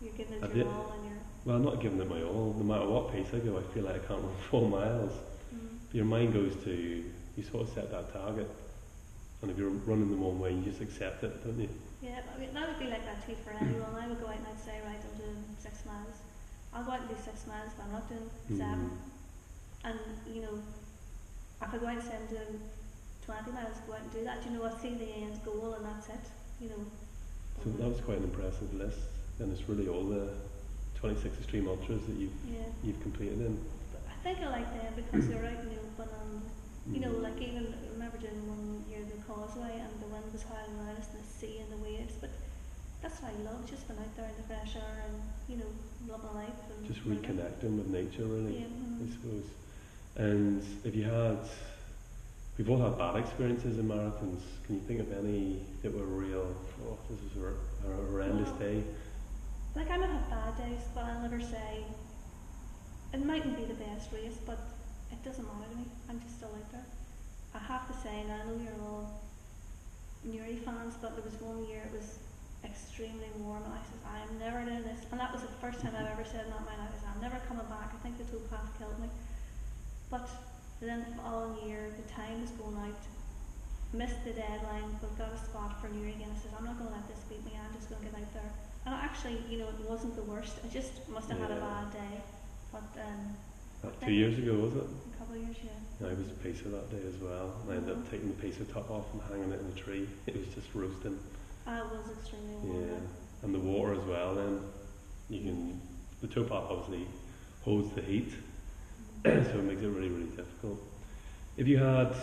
You're 0.00 0.14
giving 0.14 0.42
it 0.42 0.56
your 0.56 0.68
all 0.68 0.92
and 0.96 1.04
you're. 1.04 1.18
well, 1.44 1.56
I'm 1.56 1.64
not 1.64 1.80
giving 1.82 2.00
it 2.00 2.08
my 2.08 2.22
all, 2.22 2.54
no 2.56 2.64
matter 2.64 2.88
what 2.88 3.12
pace 3.12 3.28
I 3.34 3.38
go, 3.40 3.58
I 3.58 3.74
feel 3.74 3.84
like 3.84 3.96
I 3.96 4.06
can't 4.06 4.22
run 4.22 4.34
four 4.50 4.68
miles. 4.68 5.12
Mm. 5.54 5.78
But 5.88 5.94
your 5.94 6.06
mind 6.06 6.32
goes 6.32 6.54
to, 6.64 7.04
you 7.36 7.42
sort 7.42 7.68
of 7.68 7.74
set 7.74 7.90
that 7.90 8.12
target, 8.14 8.48
and 9.42 9.50
if 9.50 9.58
you're 9.58 9.68
running 9.68 10.08
the 10.10 10.16
Mourne 10.16 10.38
Way, 10.40 10.54
you 10.54 10.62
just 10.62 10.80
accept 10.80 11.22
it, 11.22 11.44
don't 11.44 11.58
you? 11.60 11.68
Yeah, 12.00 12.20
I 12.34 12.40
mean, 12.40 12.54
that 12.54 12.68
would 12.68 12.78
be 12.78 12.86
like 12.86 13.04
that 13.04 13.26
too 13.26 13.34
for 13.44 13.50
anyone. 13.52 13.94
I 14.00 14.08
would 14.08 14.20
go 14.20 14.28
out 14.28 14.36
and 14.36 14.46
I'd 14.48 14.60
say, 14.64 14.80
right, 14.86 14.96
I'm 14.96 15.18
doing 15.20 15.44
six 15.58 15.84
miles. 15.84 16.16
I'll 16.74 16.84
go 16.84 16.92
out 16.92 17.00
and 17.00 17.08
do 17.08 17.16
six 17.22 17.46
miles, 17.46 17.70
but 17.76 17.84
I'm 17.86 17.92
not 17.92 18.08
doing 18.08 18.28
seven. 18.58 18.90
Mm. 18.90 19.90
And, 19.90 19.98
you 20.34 20.42
know, 20.42 20.58
if 21.62 21.72
I 21.72 21.78
go 21.78 21.86
out 21.86 21.94
and 21.94 22.02
say 22.02 22.16
I'm 22.18 22.26
doing 22.26 22.60
20 23.26 23.52
miles, 23.52 23.78
go 23.86 23.94
out 23.94 24.00
and 24.02 24.12
do 24.12 24.24
that. 24.24 24.38
You 24.44 24.58
know, 24.58 24.64
I 24.66 24.72
see 24.82 24.94
the 24.94 25.06
end 25.22 25.38
goal 25.44 25.74
and 25.76 25.84
that's 25.86 26.08
it. 26.08 26.24
You 26.60 26.68
know. 26.70 26.82
So 27.62 27.70
that 27.78 27.88
was 27.88 28.00
quite 28.00 28.18
an 28.18 28.24
impressive 28.24 28.72
list, 28.74 28.98
and 29.38 29.52
it's 29.52 29.68
really 29.68 29.88
all 29.88 30.02
the 30.04 30.34
26 30.98 31.38
extreme 31.38 31.68
ultras 31.68 32.02
that 32.06 32.16
you've 32.16 32.34
Yeah. 32.48 32.66
you've 32.82 33.00
completed 33.02 33.38
in. 33.40 33.58
I 34.08 34.16
think 34.24 34.40
I 34.40 34.48
like 34.50 34.68
them 34.74 34.92
because 34.96 35.28
they're 35.28 35.44
out 35.44 35.60
in 35.62 35.68
the 35.68 35.78
open 35.80 36.08
and 36.22 36.42
You 36.94 37.00
know, 37.00 37.12
Mm. 37.16 37.22
like 37.22 37.40
even 37.40 37.72
I 37.72 37.88
remember 37.96 38.18
doing 38.18 38.44
one 38.48 38.84
year 38.90 39.00
the 39.08 39.16
causeway 39.24 39.72
and 39.80 39.88
the 40.04 40.08
wind 40.12 40.28
was 40.32 40.42
howling 40.44 40.76
around 40.76 40.98
us 41.00 41.08
and 41.16 41.24
the 41.24 41.28
sea 41.40 41.56
and 41.64 41.72
the 41.72 41.80
waves. 41.80 42.12
But 42.20 42.28
that's 43.00 43.20
what 43.22 43.32
I 43.32 43.36
love, 43.40 43.64
just 43.68 43.88
being 43.88 44.00
out 44.00 44.12
there 44.16 44.28
in 44.28 44.36
the 44.36 44.42
fresh 44.44 44.76
air 44.76 45.04
and 45.08 45.16
you 45.48 45.56
know 45.64 45.70
life 46.12 46.48
and 46.76 46.86
Just 46.86 47.06
reconnecting 47.08 47.76
with 47.78 47.88
nature, 47.88 48.24
really. 48.24 48.58
Yeah. 48.60 48.66
I 48.66 49.02
mhm. 49.04 49.12
suppose. 49.12 49.44
And 50.16 50.62
if 50.84 50.94
you 50.94 51.04
had, 51.04 51.38
we've 52.56 52.70
all 52.70 52.78
had 52.78 52.96
bad 52.98 53.16
experiences 53.16 53.78
in 53.78 53.88
marathons. 53.88 54.42
Can 54.66 54.76
you 54.76 54.82
think 54.82 55.00
of 55.00 55.12
any 55.24 55.60
that 55.82 55.92
were 55.92 56.04
real? 56.06 56.54
Oh, 56.86 56.98
this 57.10 57.20
is 57.32 57.42
a, 57.42 57.88
a 57.90 57.94
horrendous 58.10 58.48
Well, 58.50 58.58
day. 58.58 58.82
Like 59.74 59.90
I 59.90 59.96
might 59.96 60.10
have 60.10 60.30
bad 60.30 60.56
days, 60.56 60.82
but 60.94 61.04
I'll 61.04 61.22
never 61.22 61.40
say 61.40 61.84
it 63.12 63.24
mightn't 63.24 63.56
be 63.56 63.64
the 63.64 63.74
best 63.74 64.12
race, 64.12 64.38
but 64.46 64.58
it 65.10 65.22
doesn't 65.24 65.44
matter 65.44 65.70
to 65.70 65.76
me. 65.76 65.84
I'm 66.08 66.20
just 66.20 66.36
still 66.36 66.48
out 66.48 66.70
there. 66.72 66.86
I 67.54 67.58
have 67.58 67.86
to 67.88 67.94
say, 68.02 68.20
and 68.20 68.32
I 68.32 68.38
know 68.44 68.56
you're 68.62 68.80
all 68.82 69.20
Newry 70.24 70.56
fans, 70.56 70.94
but 71.00 71.14
there 71.16 71.24
was 71.24 71.40
one 71.40 71.64
year 71.68 71.82
it 71.86 71.92
was 71.92 72.18
extremely 72.64 73.28
warm, 73.38 73.62
and 73.64 73.74
I 73.74 73.82
says, 73.84 74.02
I'm 74.08 74.32
never 74.40 74.64
doing 74.64 74.82
this. 74.82 75.04
And 75.12 75.20
that 75.20 75.32
was 75.32 75.42
the 75.42 75.54
first 75.60 75.80
time 75.80 75.92
I've 75.96 76.10
ever 76.10 76.24
said 76.24 76.48
in 76.48 76.50
that 76.50 76.64
my 76.64 76.76
life, 76.80 76.90
I 76.90 76.98
said, 76.98 77.10
I'm 77.14 77.22
never 77.22 77.38
coming 77.46 77.66
back. 77.68 77.92
I 77.92 77.98
think 78.02 78.18
the 78.18 78.24
towpath 78.24 78.72
killed 78.78 78.98
me. 78.98 79.08
But 80.10 80.28
then 80.80 81.04
the 81.08 81.12
following 81.22 81.60
year, 81.68 81.92
the 81.92 82.08
time 82.12 82.40
was 82.40 82.50
going 82.56 82.76
out, 82.80 83.02
missed 83.92 84.24
the 84.24 84.32
deadline, 84.32 84.96
but 85.00 85.12
got 85.18 85.32
a 85.32 85.38
spot 85.38 85.80
for 85.80 85.88
Newry 85.88 86.16
again. 86.16 86.32
I 86.32 86.38
said, 86.40 86.52
I'm 86.58 86.64
not 86.64 86.78
going 86.78 86.88
to 86.88 86.96
let 86.96 87.06
this 87.08 87.22
beat 87.28 87.44
me. 87.44 87.52
I'm 87.54 87.74
just 87.76 87.88
going 87.88 88.02
to 88.02 88.08
get 88.08 88.16
out 88.16 88.32
there. 88.32 88.50
And 88.86 88.94
actually, 88.94 89.38
you 89.48 89.58
know, 89.58 89.68
it 89.68 89.88
wasn't 89.88 90.16
the 90.16 90.26
worst. 90.28 90.60
I 90.64 90.68
just 90.68 91.08
must 91.08 91.30
have 91.30 91.38
had 91.38 91.50
a 91.50 91.60
bad 91.60 91.92
day. 91.92 92.14
But 92.72 92.90
um, 93.00 93.92
two 94.04 94.12
years 94.12 94.36
ago, 94.38 94.54
was 94.54 94.74
it? 94.74 94.84
a 94.84 95.16
couple 95.18 95.36
of 95.36 95.42
years, 95.42 95.56
yeah. 95.62 96.08
I 96.08 96.12
was 96.12 96.28
a 96.28 96.38
pacer 96.42 96.68
that 96.68 96.90
day 96.90 97.00
as 97.06 97.16
well. 97.22 97.54
And 97.64 97.72
I 97.72 97.76
ended 97.76 97.96
up 97.96 98.10
taking 98.10 98.28
the 98.28 98.40
pacer 98.42 98.64
top 98.64 98.90
off 98.90 99.06
and 99.12 99.22
hanging 99.30 99.52
it 99.52 99.60
in 99.60 99.66
a 99.72 99.78
tree. 99.78 100.08
It 100.26 100.36
was 100.36 100.48
just 100.54 100.68
roasting. 100.74 101.18
Uh, 101.66 101.70
it 101.70 101.96
was 101.96 102.16
extremely 102.18 102.54
warm. 102.62 102.84
Yeah, 102.84 102.98
and 103.42 103.54
the 103.54 103.58
water 103.58 103.94
as 103.94 104.04
well. 104.04 104.34
Then 104.34 104.60
you 105.30 105.40
can 105.40 105.80
the 106.20 106.28
towpath 106.28 106.70
obviously 106.70 107.06
holds 107.62 107.94
the 107.94 108.02
heat, 108.02 108.32
so 109.24 109.30
it 109.30 109.64
makes 109.64 109.82
it 109.82 109.86
really 109.88 110.08
really 110.10 110.30
difficult. 110.36 110.82
If 111.56 111.66
you 111.66 111.78
had, 111.78 112.14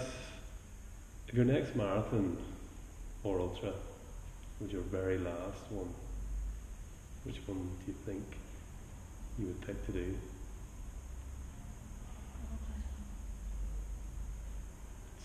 if 1.27 1.33
your 1.33 1.45
next 1.45 1.75
marathon 1.75 2.37
or 3.23 3.39
ultra 3.39 3.73
was 4.59 4.71
your 4.71 4.81
very 4.83 5.17
last 5.17 5.71
one, 5.71 5.89
which 7.23 7.37
one 7.47 7.69
do 7.85 7.91
you 7.91 7.97
think 8.05 8.23
you 9.39 9.47
would 9.47 9.61
pick 9.61 9.83
to 9.87 9.91
do? 9.91 10.15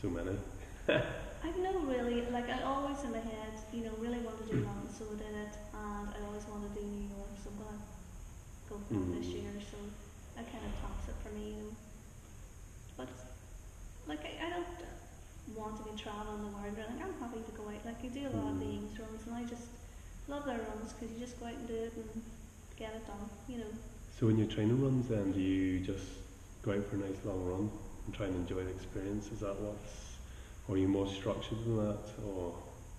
So 0.01 0.09
many. 0.09 0.37
I've 1.47 1.59
no 1.63 1.79
really, 1.87 2.27
like 2.35 2.51
I 2.51 2.63
always 2.67 2.99
in 3.05 3.13
my 3.13 3.23
head, 3.23 3.55
you 3.73 3.83
know, 3.87 3.95
really 4.03 4.19
wanted 4.19 4.51
to 4.51 4.57
do 4.57 4.65
London, 4.67 4.91
so 4.91 5.07
I 5.07 5.15
did 5.15 5.35
it, 5.47 5.55
and 5.75 6.07
I 6.11 6.19
always 6.27 6.43
wanted 6.51 6.75
to 6.75 6.81
do 6.81 6.87
New 6.87 7.07
York, 7.07 7.35
so 7.39 7.51
I'm 7.55 7.59
gonna 7.63 7.83
go 8.69 8.75
for 8.83 8.95
it 8.99 9.09
this 9.15 9.31
Mm. 9.31 9.35
year. 9.47 9.55
So 9.71 9.79
that 10.35 10.51
kind 10.51 10.65
of 10.67 10.73
tops 10.83 11.07
it 11.07 11.15
for 11.23 11.31
me. 11.39 11.55
You 11.55 11.63
know. 11.63 11.73
But 12.99 13.09
like 14.11 14.23
I, 14.27 14.33
I 14.47 14.49
don't 14.51 14.75
want 15.55 15.79
to 15.79 15.85
be 15.87 15.95
traveling 15.97 16.43
the 16.43 16.51
world, 16.51 16.75
like, 16.75 16.99
I'm 16.99 17.15
happy 17.23 17.39
to 17.47 17.53
go 17.55 17.65
out. 17.71 17.83
Like 17.87 18.03
I 18.03 18.09
do 18.11 18.27
a 18.27 18.35
lot 18.35 18.51
of 18.51 18.59
the 18.59 18.67
Mm. 18.67 18.99
Runs, 18.99 19.23
and 19.27 19.35
I 19.37 19.45
just 19.45 19.69
love 20.27 20.45
their 20.47 20.59
runs 20.59 20.93
because 20.95 21.15
you 21.15 21.21
just 21.23 21.39
go 21.39 21.47
out 21.47 21.55
and 21.55 21.69
do 21.69 21.79
it 21.87 21.93
and 21.95 22.23
get 22.77 22.91
it 22.99 23.07
done. 23.07 23.31
You 23.47 23.59
know. 23.63 23.73
So 24.19 24.29
in 24.29 24.39
your 24.39 24.49
training 24.49 24.83
runs, 24.83 25.07
then 25.09 25.31
do 25.31 25.41
you 25.41 25.79
just 25.81 26.09
go 26.63 26.73
out 26.73 26.85
for 26.91 26.97
a 26.97 26.99
nice 27.07 27.23
long 27.25 27.45
run 27.47 27.71
and 28.07 28.15
try 28.15 28.27
and 28.27 28.35
enjoy 28.35 28.65
the 28.65 28.71
experience? 28.71 29.31
Is 29.31 29.41
that 29.41 29.55
what's, 29.61 30.06
or 30.69 30.75
are 30.75 30.79
you 30.79 30.89
more 30.89 31.07
structured 31.07 31.59
than 31.65 31.77
that, 31.77 32.05
or 32.27 32.55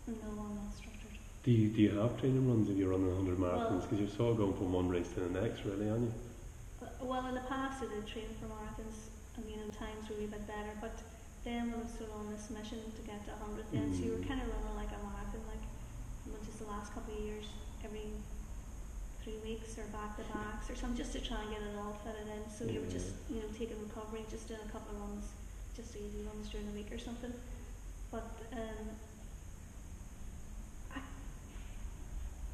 No, 0.07 0.13
I'm 0.23 0.55
not 0.55 0.73
structured. 0.75 1.11
do 1.43 1.51
you 1.51 1.69
do 1.69 1.81
you 1.81 1.91
have 1.99 2.19
training 2.19 2.47
runs 2.47 2.69
if 2.69 2.77
you're 2.77 2.89
running 2.89 3.11
100 3.15 3.37
marathons? 3.37 3.81
Because 3.83 3.99
you're 3.99 4.15
sort 4.17 4.31
of 4.31 4.37
going 4.37 4.53
from 4.53 4.71
one 4.73 4.89
race 4.89 5.09
to 5.15 5.19
the 5.21 5.41
next, 5.41 5.65
really, 5.65 5.89
aren't 5.89 6.07
you? 6.07 6.13
Well, 7.01 7.25
in 7.27 7.35
the 7.35 7.47
past 7.51 7.83
I 7.83 7.87
did 7.93 8.07
train 8.07 8.29
for 8.39 8.47
marathons, 8.47 9.11
and 9.35 9.45
you 9.49 9.57
know 9.57 9.67
times 9.75 10.07
were 10.09 10.15
a 10.23 10.27
bit 10.27 10.47
better. 10.47 10.73
But 10.79 10.95
then 11.43 11.71
when 11.71 11.79
I 11.79 11.83
was 11.83 11.91
sort 11.97 12.09
of 12.11 12.23
on 12.23 12.31
this 12.31 12.47
mission 12.49 12.79
to 12.79 13.01
get 13.03 13.19
to 13.27 13.31
100, 13.35 13.65
then 13.71 13.91
so 13.95 14.03
you 14.03 14.11
were 14.15 14.23
Mm. 14.23 14.27
kind 14.31 14.41
of 14.41 14.47
running 14.51 14.75
like 14.79 14.91
a 14.95 14.99
marathon, 15.03 15.43
like 15.51 15.63
just 16.47 16.59
the 16.59 16.67
last 16.71 16.93
couple 16.95 17.13
of 17.15 17.19
years, 17.19 17.47
every 17.83 18.11
three 19.23 19.39
weeks 19.43 19.75
or 19.77 19.83
back 19.91 20.15
to 20.15 20.23
backs 20.31 20.69
or 20.71 20.75
something, 20.75 20.95
just 20.95 21.11
to 21.11 21.19
try 21.19 21.39
and 21.43 21.51
get 21.51 21.59
it 21.63 21.75
all 21.75 21.95
fitted 22.03 22.27
in. 22.31 22.43
So 22.47 22.63
you 22.63 22.79
were 22.79 22.91
just 22.91 23.11
you 23.27 23.43
know 23.43 23.49
taking 23.59 23.75
recovery, 23.83 24.23
just 24.31 24.47
doing 24.47 24.63
a 24.63 24.71
couple 24.71 24.95
of 24.95 25.01
runs, 25.03 25.35
just 25.75 25.95
easy 25.95 26.23
runs 26.23 26.47
during 26.51 26.67
the 26.67 26.75
week 26.75 26.91
or 26.91 26.99
something. 26.99 27.31
But 28.11 28.31
um, 28.53 28.87
I, 30.95 30.99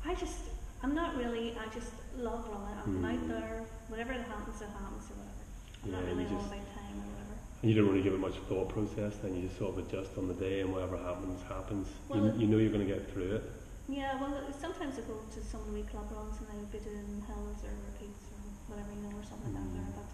I 0.09 0.15
just, 0.15 0.39
I'm 0.81 0.95
not 0.95 1.15
really. 1.17 1.55
I 1.57 1.65
just 1.73 1.91
love 2.17 2.45
running. 2.49 2.77
I'm 2.85 3.05
out 3.05 3.23
Mm. 3.25 3.27
there. 3.29 3.61
Whatever 3.87 4.13
it 4.13 4.21
happens, 4.25 4.61
it 4.61 4.69
happens 4.73 5.05
or 5.11 5.15
whatever. 5.21 5.43
I'm 5.85 5.91
not 5.91 6.03
really 6.07 6.25
all 6.25 6.41
about 6.47 6.65
time 6.73 6.95
or 6.97 7.07
whatever. 7.13 7.35
And 7.61 7.69
you 7.71 7.75
don't 7.77 7.87
really 7.89 8.01
give 8.03 8.13
it 8.13 8.19
much 8.19 8.35
thought 8.49 8.69
process. 8.69 9.15
Then 9.21 9.35
you 9.35 9.47
just 9.47 9.57
sort 9.59 9.77
of 9.77 9.85
adjust 9.85 10.17
on 10.17 10.27
the 10.27 10.33
day, 10.33 10.61
and 10.61 10.73
whatever 10.73 10.97
happens, 10.97 11.39
happens. 11.47 11.87
Well, 12.09 12.25
you, 12.25 12.33
you 12.43 12.47
know 12.47 12.57
you're 12.57 12.71
going 12.73 12.85
to 12.87 12.91
get 12.91 13.11
through 13.11 13.35
it. 13.37 13.43
Yeah, 13.89 14.15
well, 14.19 14.31
sometimes 14.59 14.97
I 14.97 15.01
go 15.03 15.19
to 15.19 15.39
some 15.43 15.59
wee 15.75 15.83
club 15.83 16.07
runs 16.15 16.39
and 16.39 16.47
I 16.49 16.55
would 16.55 16.71
be 16.71 16.79
doing 16.79 17.19
hills 17.27 17.59
or 17.67 17.75
repeats 17.91 18.31
or 18.31 18.39
whatever, 18.71 18.91
you 18.95 19.03
know, 19.03 19.11
or 19.11 19.25
something 19.27 19.51
like 19.51 19.59
that 19.59 19.75
there. 19.75 19.91
Mm. 19.91 19.99
But 19.99 20.07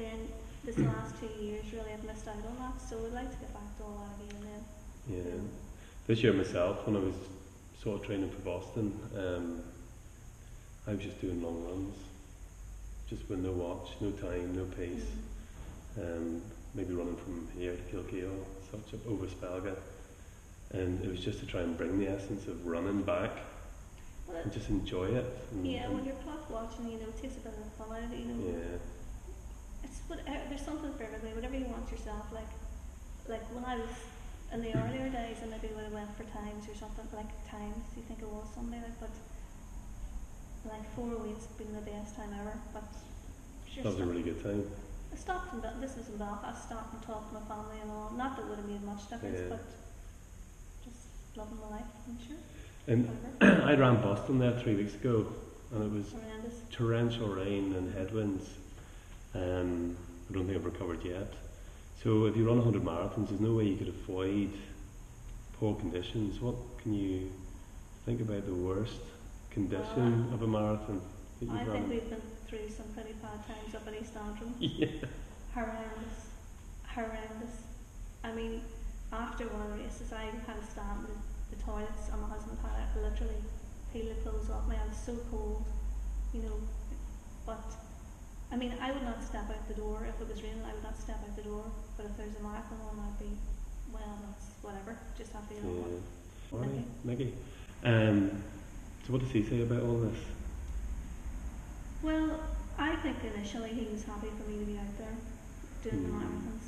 then 0.00 0.18
this 0.64 0.78
last 0.80 1.20
two 1.20 1.28
years, 1.36 1.68
really, 1.68 1.92
I've 1.92 2.02
missed 2.04 2.24
out 2.26 2.40
on 2.40 2.56
that. 2.64 2.80
So 2.80 2.96
I'd 2.96 3.12
like 3.12 3.28
to 3.28 3.36
get 3.44 3.52
back 3.52 3.68
to 3.76 3.80
all 3.84 4.08
that 4.08 4.16
again 4.24 4.40
then. 4.40 4.62
Yeah. 5.10 5.22
This 6.06 6.22
year 6.22 6.32
myself, 6.32 6.86
when 6.86 6.96
I 6.96 7.00
was 7.00 7.14
sort 7.82 8.00
of 8.00 8.06
training 8.06 8.30
for 8.30 8.40
Boston, 8.40 8.98
um, 9.16 9.62
I 10.86 10.92
was 10.92 11.02
just 11.02 11.20
doing 11.20 11.42
long 11.42 11.64
runs, 11.64 11.96
just 13.08 13.28
with 13.28 13.40
no 13.40 13.52
watch, 13.52 13.90
no 14.00 14.10
time, 14.12 14.54
no 14.56 14.64
pace. 14.64 15.06
Mm. 15.98 16.16
Um, 16.16 16.42
maybe 16.74 16.94
running 16.94 17.16
from 17.16 17.48
here 17.58 17.74
to 17.74 17.82
Kilkeel, 17.96 18.30
such 18.70 18.94
up 18.94 19.06
over 19.08 19.26
Spelga, 19.26 19.76
and 20.72 21.04
it 21.04 21.10
was 21.10 21.20
just 21.20 21.40
to 21.40 21.46
try 21.46 21.60
and 21.62 21.76
bring 21.76 21.98
the 21.98 22.08
essence 22.08 22.46
of 22.46 22.64
running 22.64 23.02
back 23.02 23.32
Well, 24.28 24.36
and 24.38 24.52
just 24.52 24.68
enjoy 24.68 25.06
it. 25.06 25.26
And, 25.52 25.66
yeah, 25.66 25.84
and- 25.86 25.94
when 25.94 26.04
you're 26.04 26.14
clock 26.22 26.48
watching, 26.48 26.86
you 26.90 26.98
know, 26.98 27.08
it 27.08 27.20
takes 27.20 27.36
a 27.36 27.40
bit 27.40 27.52
of 27.52 27.64
the 27.64 27.70
fun 27.84 27.96
out 27.96 28.04
of 28.04 28.12
it, 28.12 28.18
you 28.18 28.26
know. 28.26 28.46
yeah, 28.46 28.78
It's 29.82 29.98
what, 30.06 30.20
uh, 30.20 30.38
there's 30.48 30.64
something 30.64 30.92
for 30.94 31.02
everybody, 31.02 31.34
whatever 31.34 31.56
you 31.56 31.66
want 31.66 31.90
yourself. 31.90 32.26
Like, 32.32 32.48
like 33.28 33.42
when 33.54 33.64
I 33.64 33.76
was 33.76 33.88
in 34.52 34.60
the 34.62 34.74
earlier 34.74 35.08
days, 35.08 35.38
I 35.42 35.46
maybe 35.46 35.68
would 35.74 35.84
have 35.84 35.92
went 35.92 36.10
for 36.16 36.24
times 36.24 36.66
or 36.68 36.74
something 36.74 37.06
like 37.14 37.30
times. 37.50 37.84
You 37.96 38.02
think 38.02 38.20
it 38.22 38.28
was 38.28 38.46
something 38.54 38.80
like, 38.80 38.98
but 39.00 39.10
like 40.68 40.84
four 40.94 41.16
weeks 41.22 41.46
been 41.58 41.72
the 41.74 41.80
best 41.80 42.16
time 42.16 42.30
ever. 42.40 42.54
But 42.72 42.84
sure, 43.72 43.82
that 43.84 43.90
was 43.90 44.00
a 44.00 44.04
really 44.04 44.22
good 44.22 44.42
time. 44.42 44.64
I 45.12 45.16
stopped 45.16 45.54
in 45.54 45.60
this 45.80 45.96
is 45.96 46.08
in 46.08 46.16
Belfast. 46.18 46.66
Stopped 46.66 46.94
and 46.94 47.02
talked 47.02 47.32
to 47.32 47.40
my 47.40 47.46
family 47.46 47.78
and 47.82 47.90
all. 47.90 48.12
Not 48.16 48.36
that 48.36 48.42
it 48.44 48.48
would 48.48 48.58
have 48.58 48.68
made 48.68 48.82
much 48.84 49.08
difference, 49.08 49.38
Yeah. 49.38 49.48
but 49.50 49.64
just 50.84 51.36
loving 51.36 51.58
my 51.60 51.76
life. 51.76 51.90
I'm 52.08 52.18
sure. 52.26 52.36
And 52.86 53.08
I 53.64 53.74
ran 53.74 54.02
Boston 54.02 54.38
there 54.38 54.52
three 54.60 54.74
weeks 54.74 54.94
ago, 54.94 55.26
and 55.72 55.82
it 55.84 55.90
was 55.96 56.12
Horrendous. 56.12 56.54
torrential 56.70 57.28
rain 57.28 57.74
and 57.74 57.92
headwinds. 57.94 58.48
Um, 59.34 59.96
I 60.28 60.34
don't 60.34 60.46
think 60.46 60.58
I've 60.58 60.64
recovered 60.64 61.04
yet. 61.04 61.32
So 62.02 62.24
if 62.26 62.36
you 62.36 62.46
run 62.46 62.56
100 62.56 62.82
marathons, 62.82 63.28
there's 63.28 63.40
no 63.40 63.52
way 63.54 63.64
you 63.64 63.76
could 63.76 63.88
avoid 63.88 64.50
poor 65.58 65.74
conditions. 65.74 66.40
What 66.40 66.54
can 66.82 66.94
you 66.94 67.30
think 68.06 68.20
about 68.22 68.46
the 68.46 68.54
worst 68.54 69.00
condition 69.50 70.26
Well, 70.26 70.34
of 70.34 70.42
a 70.42 70.46
marathon 70.46 71.00
that 71.40 71.46
you've 71.46 71.54
I 71.54 71.64
run? 71.64 71.72
think 71.72 71.88
we've 71.90 72.08
been 72.10 72.22
through 72.48 72.68
some 72.70 72.86
pretty 72.94 73.12
bad 73.20 73.46
times 73.46 73.74
up 73.74 73.86
at 73.86 74.00
East 74.00 74.16
Antrim. 74.16 74.54
yeah. 74.58 74.88
horrendous, 75.54 76.32
horrendous. 76.88 77.56
I 78.24 78.32
mean, 78.32 78.62
after 79.12 79.44
one 79.48 79.66
of 79.70 79.76
the 79.76 79.84
races, 79.84 80.12
I 80.12 80.24
had 80.46 80.56
to 80.56 80.66
stand 80.66 81.04
in 81.04 81.14
the 81.52 81.62
toilets, 81.62 82.08
and 82.12 82.22
my 82.22 82.28
husband 82.28 82.56
had 82.62 82.94
to 82.94 83.00
literally 83.00 83.40
peel 83.92 84.06
the 84.08 84.14
clothes 84.22 84.48
off 84.48 84.66
me. 84.68 84.76
I 84.76 84.88
was 84.88 84.96
so 84.96 85.16
cold, 85.30 85.64
you 86.32 86.42
know. 86.42 86.56
But 87.44 87.64
I 88.52 88.56
mean, 88.56 88.74
I 88.80 88.90
would 88.90 89.02
not 89.04 89.22
step 89.22 89.48
out 89.48 89.68
the 89.68 89.74
door 89.74 90.06
if 90.08 90.20
it 90.20 90.28
was 90.28 90.42
raining. 90.42 90.62
I 90.68 90.72
would 90.74 90.82
not 90.82 90.98
step 90.98 91.18
out 91.22 91.36
the 91.36 91.42
door. 91.42 91.64
But 91.96 92.06
if 92.06 92.16
there's 92.16 92.34
a 92.36 92.42
marathon 92.42 92.78
on, 92.90 92.98
I'd 92.98 93.18
be, 93.18 93.30
well, 93.92 94.18
that's 94.26 94.46
whatever. 94.62 94.98
Just 95.16 95.32
have 95.32 95.46
to 95.48 95.54
get 95.54 95.62
on 95.64 95.76
with 95.84 95.92
it. 95.92 96.02
Yeah. 96.52 96.58
All 96.58 96.64
right, 96.64 96.86
Mickey. 97.04 97.32
Um, 97.84 98.42
so 99.06 99.12
what 99.12 99.22
does 99.22 99.30
he 99.30 99.42
say 99.44 99.62
about 99.62 99.82
all 99.82 99.98
this? 100.00 100.18
Well, 102.02 102.40
I 102.78 102.96
think 102.96 103.16
initially 103.34 103.70
he 103.70 103.86
was 103.92 104.04
happy 104.04 104.28
for 104.36 104.50
me 104.50 104.58
to 104.58 104.64
be 104.64 104.78
out 104.78 104.98
there 104.98 105.14
doing 105.84 106.02
the 106.02 106.08
Hmm. 106.08 106.18
marathons. 106.18 106.66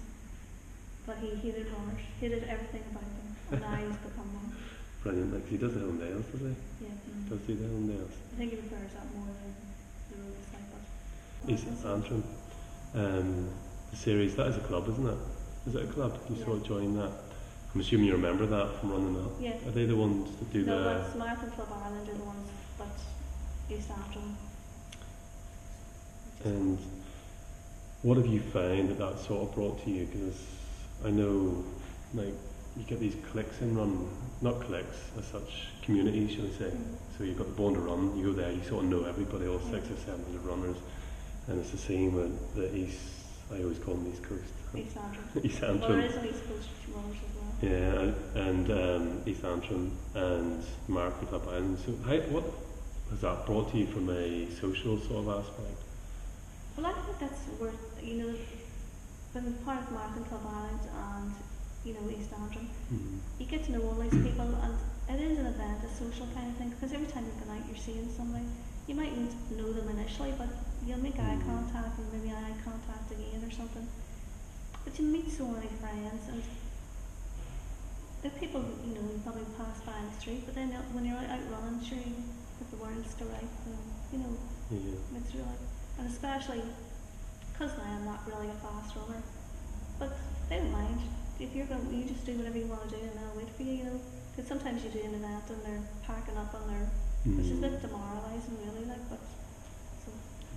But 1.07 1.19
he 1.19 1.35
hated 1.35 1.67
runners, 1.73 2.01
hated 2.21 2.45
everything 2.45 2.85
about 2.91 3.03
them. 3.03 3.37
And 3.53 3.61
now 3.61 3.75
he's 3.77 3.97
become 3.99 4.33
one. 4.35 4.57
Brilliant. 5.03 5.35
Like 5.35 5.49
he 5.49 5.57
does 5.59 5.75
the 5.75 5.81
Hillendales, 5.81 6.31
does 6.31 6.41
he? 6.41 6.55
Yeah. 6.81 6.95
mm. 7.11 7.29
Does 7.29 7.41
do 7.41 7.55
the 7.57 7.65
Hillendales. 7.65 8.15
I 8.33 8.37
think 8.39 8.51
he 8.53 8.57
prefers 8.57 8.93
that 8.95 9.05
more 9.15 9.27
than 9.27 9.51
the 9.61 9.62
roads 11.49 11.65
like 11.65 11.71
that. 11.71 11.77
East 11.77 11.87
Antrim. 11.87 12.25
Um, 12.95 13.49
the 13.91 13.97
series 13.97 14.37
that 14.37 14.49
is 14.49 14.57
a 14.57 14.61
club, 14.61 14.89
isn't 14.89 15.07
it? 15.07 15.19
Is 15.69 15.75
it 15.75 15.85
a 15.85 15.93
club? 15.93 16.19
You 16.29 16.37
Yeah. 16.37 16.45
sort 16.45 16.57
of 16.59 16.65
join 16.65 16.97
that. 16.97 17.11
I'm 17.75 17.81
assuming 17.81 18.07
you 18.07 18.13
remember 18.13 18.47
that 18.47 18.81
from 18.81 18.93
running 18.93 19.15
that. 19.15 19.31
Yeah. 19.41 19.69
Are 19.69 19.71
they 19.71 19.87
the 19.87 19.97
ones 19.97 20.29
that 20.39 20.53
do 20.53 20.65
no, 20.65 20.83
the? 20.83 21.07
it's 21.07 21.15
Marathon 21.17 21.51
Club 21.53 21.69
Ireland 21.73 22.09
are 22.09 22.15
the 22.15 22.25
ones 22.25 22.49
that 22.79 22.87
after 23.91 24.19
them. 24.19 24.37
And 26.45 26.79
what 28.03 28.19
have 28.19 28.27
you 28.27 28.41
found 28.41 28.91
that 28.91 28.99
that 28.99 29.19
sort 29.21 29.49
of 29.49 29.55
brought 29.55 29.83
to 29.85 29.91
you? 29.91 30.07
Because 30.07 30.39
I 31.05 31.11
know, 31.11 31.65
like, 32.15 32.35
you 32.77 32.85
get 32.87 33.01
these 33.01 33.17
clicks 33.31 33.61
in 33.61 33.77
run, 33.77 34.09
not 34.41 34.61
clicks 34.61 35.11
as 35.19 35.27
such, 35.27 35.69
communities, 35.83 36.33
shall 36.33 36.45
we 36.45 36.53
say. 36.53 36.65
Mm. 36.65 36.83
So 37.17 37.25
you've 37.25 37.39
got 37.39 37.47
the 37.47 37.53
Born 37.55 37.75
to 37.75 37.81
Run, 37.81 38.17
you 38.17 38.27
go 38.27 38.33
there, 38.33 38.51
you 38.51 38.63
sort 38.65 38.85
of 38.85 38.91
know 38.91 39.05
everybody, 39.05 39.47
all 39.47 39.61
six 39.71 39.91
or 39.91 39.97
seven 40.05 40.25
hundred 40.25 40.45
runners. 40.45 40.77
And 41.49 41.61
it's 41.61 41.71
the 41.71 41.79
same 41.79 42.15
with 42.15 42.55
the 42.55 42.75
East, 42.77 42.99
I 43.53 43.63
always 43.63 43.79
call 43.79 43.95
them 43.95 44.11
East 44.13 44.23
Coast. 44.23 44.53
East 44.77 44.97
Antrim. 44.97 45.45
East 45.45 45.61
Well, 45.61 45.71
Antrim. 45.73 45.99
there 45.99 46.07
is 46.07 46.17
an 46.17 46.27
East 46.27 46.49
Coast 46.49 46.69
runners 46.95 47.17
as 47.29 47.35
well. 47.37 47.53
Yeah, 47.63 48.43
and 48.43 48.71
um, 48.71 49.23
East 49.27 49.45
Antrim 49.45 49.93
and 50.15 50.65
Marathon 50.89 51.27
Club 51.27 51.43
Ireland. 51.49 51.79
So, 51.85 51.93
how, 52.07 52.17
what 52.31 52.45
has 53.11 53.21
that 53.21 53.45
brought 53.47 53.71
to 53.73 53.79
you 53.79 53.87
from 53.87 54.09
a 54.09 54.49
social 54.53 54.99
sort 55.01 55.27
of 55.27 55.29
aspect? 55.45 55.79
Well, 56.77 56.87
I 56.87 56.93
think 56.93 57.19
that's 57.21 57.41
worth, 57.61 58.01
you 58.03 58.15
know, 58.23 58.35
being 59.35 59.53
part 59.65 59.83
of 59.83 59.93
Marathon 59.93 60.25
Club 60.25 60.41
Ireland 60.47 60.81
and, 60.97 61.33
you 61.85 61.95
know, 61.95 62.09
East 62.11 62.31
Antrim, 62.33 62.69
Mm. 62.93 63.19
you 63.39 63.47
get 63.47 63.65
to 63.65 63.73
know 63.73 63.83
all 63.83 63.95
these 64.01 64.13
people 64.23 64.49
and 64.63 64.75
it 65.09 65.21
is 65.33 65.39
an 65.39 65.47
event, 65.47 65.79
a 65.85 65.89
social 65.93 66.27
kind 66.35 66.49
of 66.51 66.57
thing, 66.57 66.71
because 66.71 66.93
every 66.93 67.07
time 67.09 67.25
you 67.27 67.33
go 67.45 67.51
out 67.53 67.61
you're 67.69 67.77
seeing 67.77 68.09
somebody. 68.17 68.45
You 68.87 68.95
mightn't 68.95 69.33
know 69.57 69.73
them 69.73 69.89
initially, 69.97 70.33
but 70.39 70.49
you'll 70.87 70.99
make 70.99 71.19
eye 71.19 71.39
Mm. 71.39 71.47
contact 71.47 71.99
and 71.99 72.13
maybe 72.13 72.31
eye 72.35 72.55
contact 72.65 73.11
again 73.13 73.43
or 73.47 73.51
something. 73.51 73.87
But 74.85 74.99
you 74.99 75.07
meet 75.07 75.31
so 75.31 75.47
many 75.47 75.69
friends 75.81 76.23
and 76.29 76.43
the 78.23 78.31
people, 78.39 78.63
you 78.87 78.95
know, 78.95 79.03
you 79.03 79.21
probably 79.25 79.47
pass 79.59 79.81
by 79.87 79.99
in 79.99 80.07
the 80.07 80.17
street, 80.21 80.43
but 80.47 80.55
then 80.55 80.71
when 80.95 81.05
you're 81.05 81.19
out, 81.19 81.43
running, 81.51 81.83
sure, 81.83 81.99
the 82.71 82.77
world 82.79 83.03
to 83.19 83.25
right, 83.27 83.51
and, 83.67 83.79
you 84.13 84.19
know, 84.23 84.33
Yeah. 84.71 85.19
it's 85.19 85.35
really, 85.35 85.59
and 85.99 86.07
especially 86.07 86.63
because 87.53 87.73
I 87.79 87.89
am 87.99 88.05
not 88.07 88.23
really 88.27 88.49
a 88.49 88.55
fast 88.63 88.95
runner, 88.97 89.21
but 89.99 90.17
they 90.49 90.57
don't 90.59 90.71
mind. 90.73 91.01
If 91.41 91.55
you're 91.57 91.67
going, 91.67 91.93
you 91.93 92.05
just 92.07 92.25
do 92.25 92.39
whatever 92.39 92.57
you 92.59 92.67
want 92.67 92.89
to 92.89 92.97
do, 92.97 93.03
and 93.03 93.13
they'll 93.19 93.35
wait 93.37 93.51
for 93.51 93.63
you. 93.65 93.73
You 93.75 93.85
know, 93.85 94.01
because 94.31 94.49
sometimes 94.49 94.85
you 94.85 94.91
do 94.91 95.01
an 95.03 95.15
event 95.19 95.45
and 95.51 95.61
they're 95.67 95.83
packing 96.07 96.37
up 96.39 96.55
and 96.55 96.65
they're, 96.71 96.89
which 97.37 97.47
is 97.51 97.59
a 97.59 97.61
bit 97.61 97.73
Mm. 97.77 97.83
demoralising, 97.83 98.57
really. 98.65 98.85
Like, 98.87 99.03
but 99.11 99.19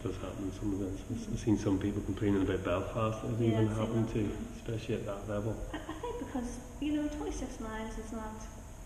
does 0.06 0.16
happen 0.22 0.52
some 0.60 0.74
events. 0.74 1.02
I've- 1.10 1.26
I've 1.34 1.40
seen 1.40 1.58
some 1.58 1.80
people 1.80 2.02
complaining 2.04 2.44
about 2.44 2.64
Belfast 2.64 3.22
that 3.24 3.40
Yeah, 3.42 3.62
even 3.62 3.68
happened 3.70 4.08
to, 4.14 4.30
especially 4.58 4.96
at 4.96 5.06
that 5.08 5.28
level. 5.28 5.56
I, 5.74 5.78
I 5.78 5.94
think 6.02 6.20
because 6.20 6.60
you 6.80 6.94
know, 6.94 7.08
26 7.08 7.60
miles 7.60 7.98
is 7.98 8.12
not 8.12 8.36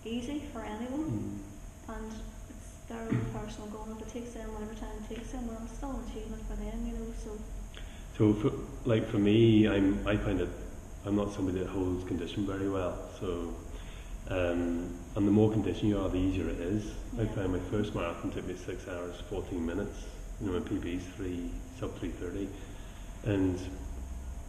easy 0.05 0.43
for 0.53 0.61
anyone, 0.61 1.41
Mm. 1.89 1.95
and 1.95 2.11
it's 2.49 2.69
their 2.87 3.01
own 3.01 3.25
personal 3.33 3.67
goal. 3.67 3.87
If 3.91 4.01
it 4.07 4.13
takes 4.13 4.31
them 4.33 4.47
whatever 4.53 4.73
time 4.75 4.95
it 5.03 5.13
takes 5.15 5.31
them, 5.31 5.47
well, 5.47 5.59
it's 5.65 5.75
still 5.75 5.91
an 5.91 6.03
achievement 6.07 6.43
for 6.47 6.55
them. 6.55 6.77
You 6.87 6.93
know, 6.93 7.11
so 7.23 7.31
So, 8.17 8.33
for, 8.33 8.51
like 8.85 9.07
for 9.09 9.17
me, 9.17 9.67
I'm 9.67 9.99
I 10.07 10.15
find 10.17 10.39
it 10.41 10.49
I'm 11.05 11.15
not 11.15 11.33
somebody 11.33 11.59
that 11.59 11.67
holds 11.69 12.03
condition 12.05 12.45
very 12.45 12.69
well. 12.69 12.93
So, 13.19 13.53
um, 14.29 14.89
and 15.15 15.27
the 15.27 15.31
more 15.31 15.49
condition 15.51 15.87
you 15.89 15.97
are, 15.99 16.09
the 16.09 16.17
easier 16.17 16.47
it 16.49 16.59
is. 16.59 16.83
I 17.17 17.21
Yeah. 17.23 17.29
found 17.35 17.53
my 17.53 17.59
first 17.71 17.95
marathon 17.95 18.31
took 18.31 18.45
me 18.47 18.55
six 18.55 18.87
hours 18.87 19.15
fourteen 19.29 19.65
minutes. 19.65 19.97
You 20.41 20.47
know, 20.47 20.59
my 20.59 20.65
PB's 20.65 21.05
three 21.15 21.51
sub 21.79 21.97
three 21.99 22.09
thirty, 22.09 22.47
and 23.25 23.59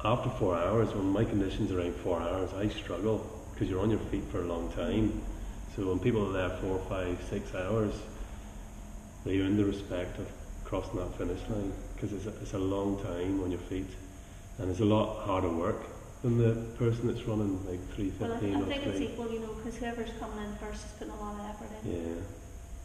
after 0.05 0.31
four 0.31 0.57
hours, 0.57 0.95
when 0.95 1.07
my 1.11 1.25
condition's 1.25 1.73
around 1.73 1.95
four 1.97 2.21
hours, 2.21 2.51
I 2.55 2.69
struggle 2.69 3.27
because 3.53 3.69
you're 3.69 3.81
on 3.81 3.91
your 3.91 4.01
feet 4.11 4.25
for 4.31 4.41
a 4.41 4.47
long 4.47 4.73
time. 4.73 5.21
So 5.77 5.87
when 5.89 5.99
people 5.99 6.29
are 6.29 6.33
there 6.33 6.57
four, 6.59 6.79
five, 6.89 7.23
six 7.29 7.55
hours, 7.55 7.93
they 9.25 9.41
earn 9.41 9.57
the 9.57 9.65
respect 9.65 10.19
of 10.19 10.31
crossing 10.65 10.97
that 10.97 11.15
finish 11.19 11.41
line 11.49 11.73
because 11.95 12.13
it's 12.13 12.27
a, 12.27 12.41
it's 12.41 12.55
a 12.55 12.59
long 12.59 13.03
time 13.03 13.43
on 13.43 13.51
your 13.51 13.61
feet 13.61 13.91
and 14.59 14.71
it's 14.71 14.81
a 14.81 14.85
lot 14.85 15.25
harder 15.25 15.49
work 15.49 15.83
than 16.23 16.39
the 16.39 16.55
person 16.77 17.07
that's 17.07 17.23
running 17.27 17.59
like 17.67 17.81
three 17.95 18.11
fifteen 18.11 18.29
well, 18.29 18.37
I, 18.37 18.39
315 18.39 18.63
I 18.63 18.85
think 18.85 18.87
it's 18.87 19.13
equal. 19.13 19.33
You 19.33 19.41
know, 19.41 19.53
because 19.55 19.77
whoever's 19.77 20.11
coming 20.19 20.45
in 20.45 20.55
first 20.57 20.85
is 20.85 20.93
putting 20.93 21.13
a 21.13 21.21
lot 21.21 21.35
of 21.35 21.47
effort 21.47 21.69
in. 21.83 21.93
Yeah. 21.93 22.23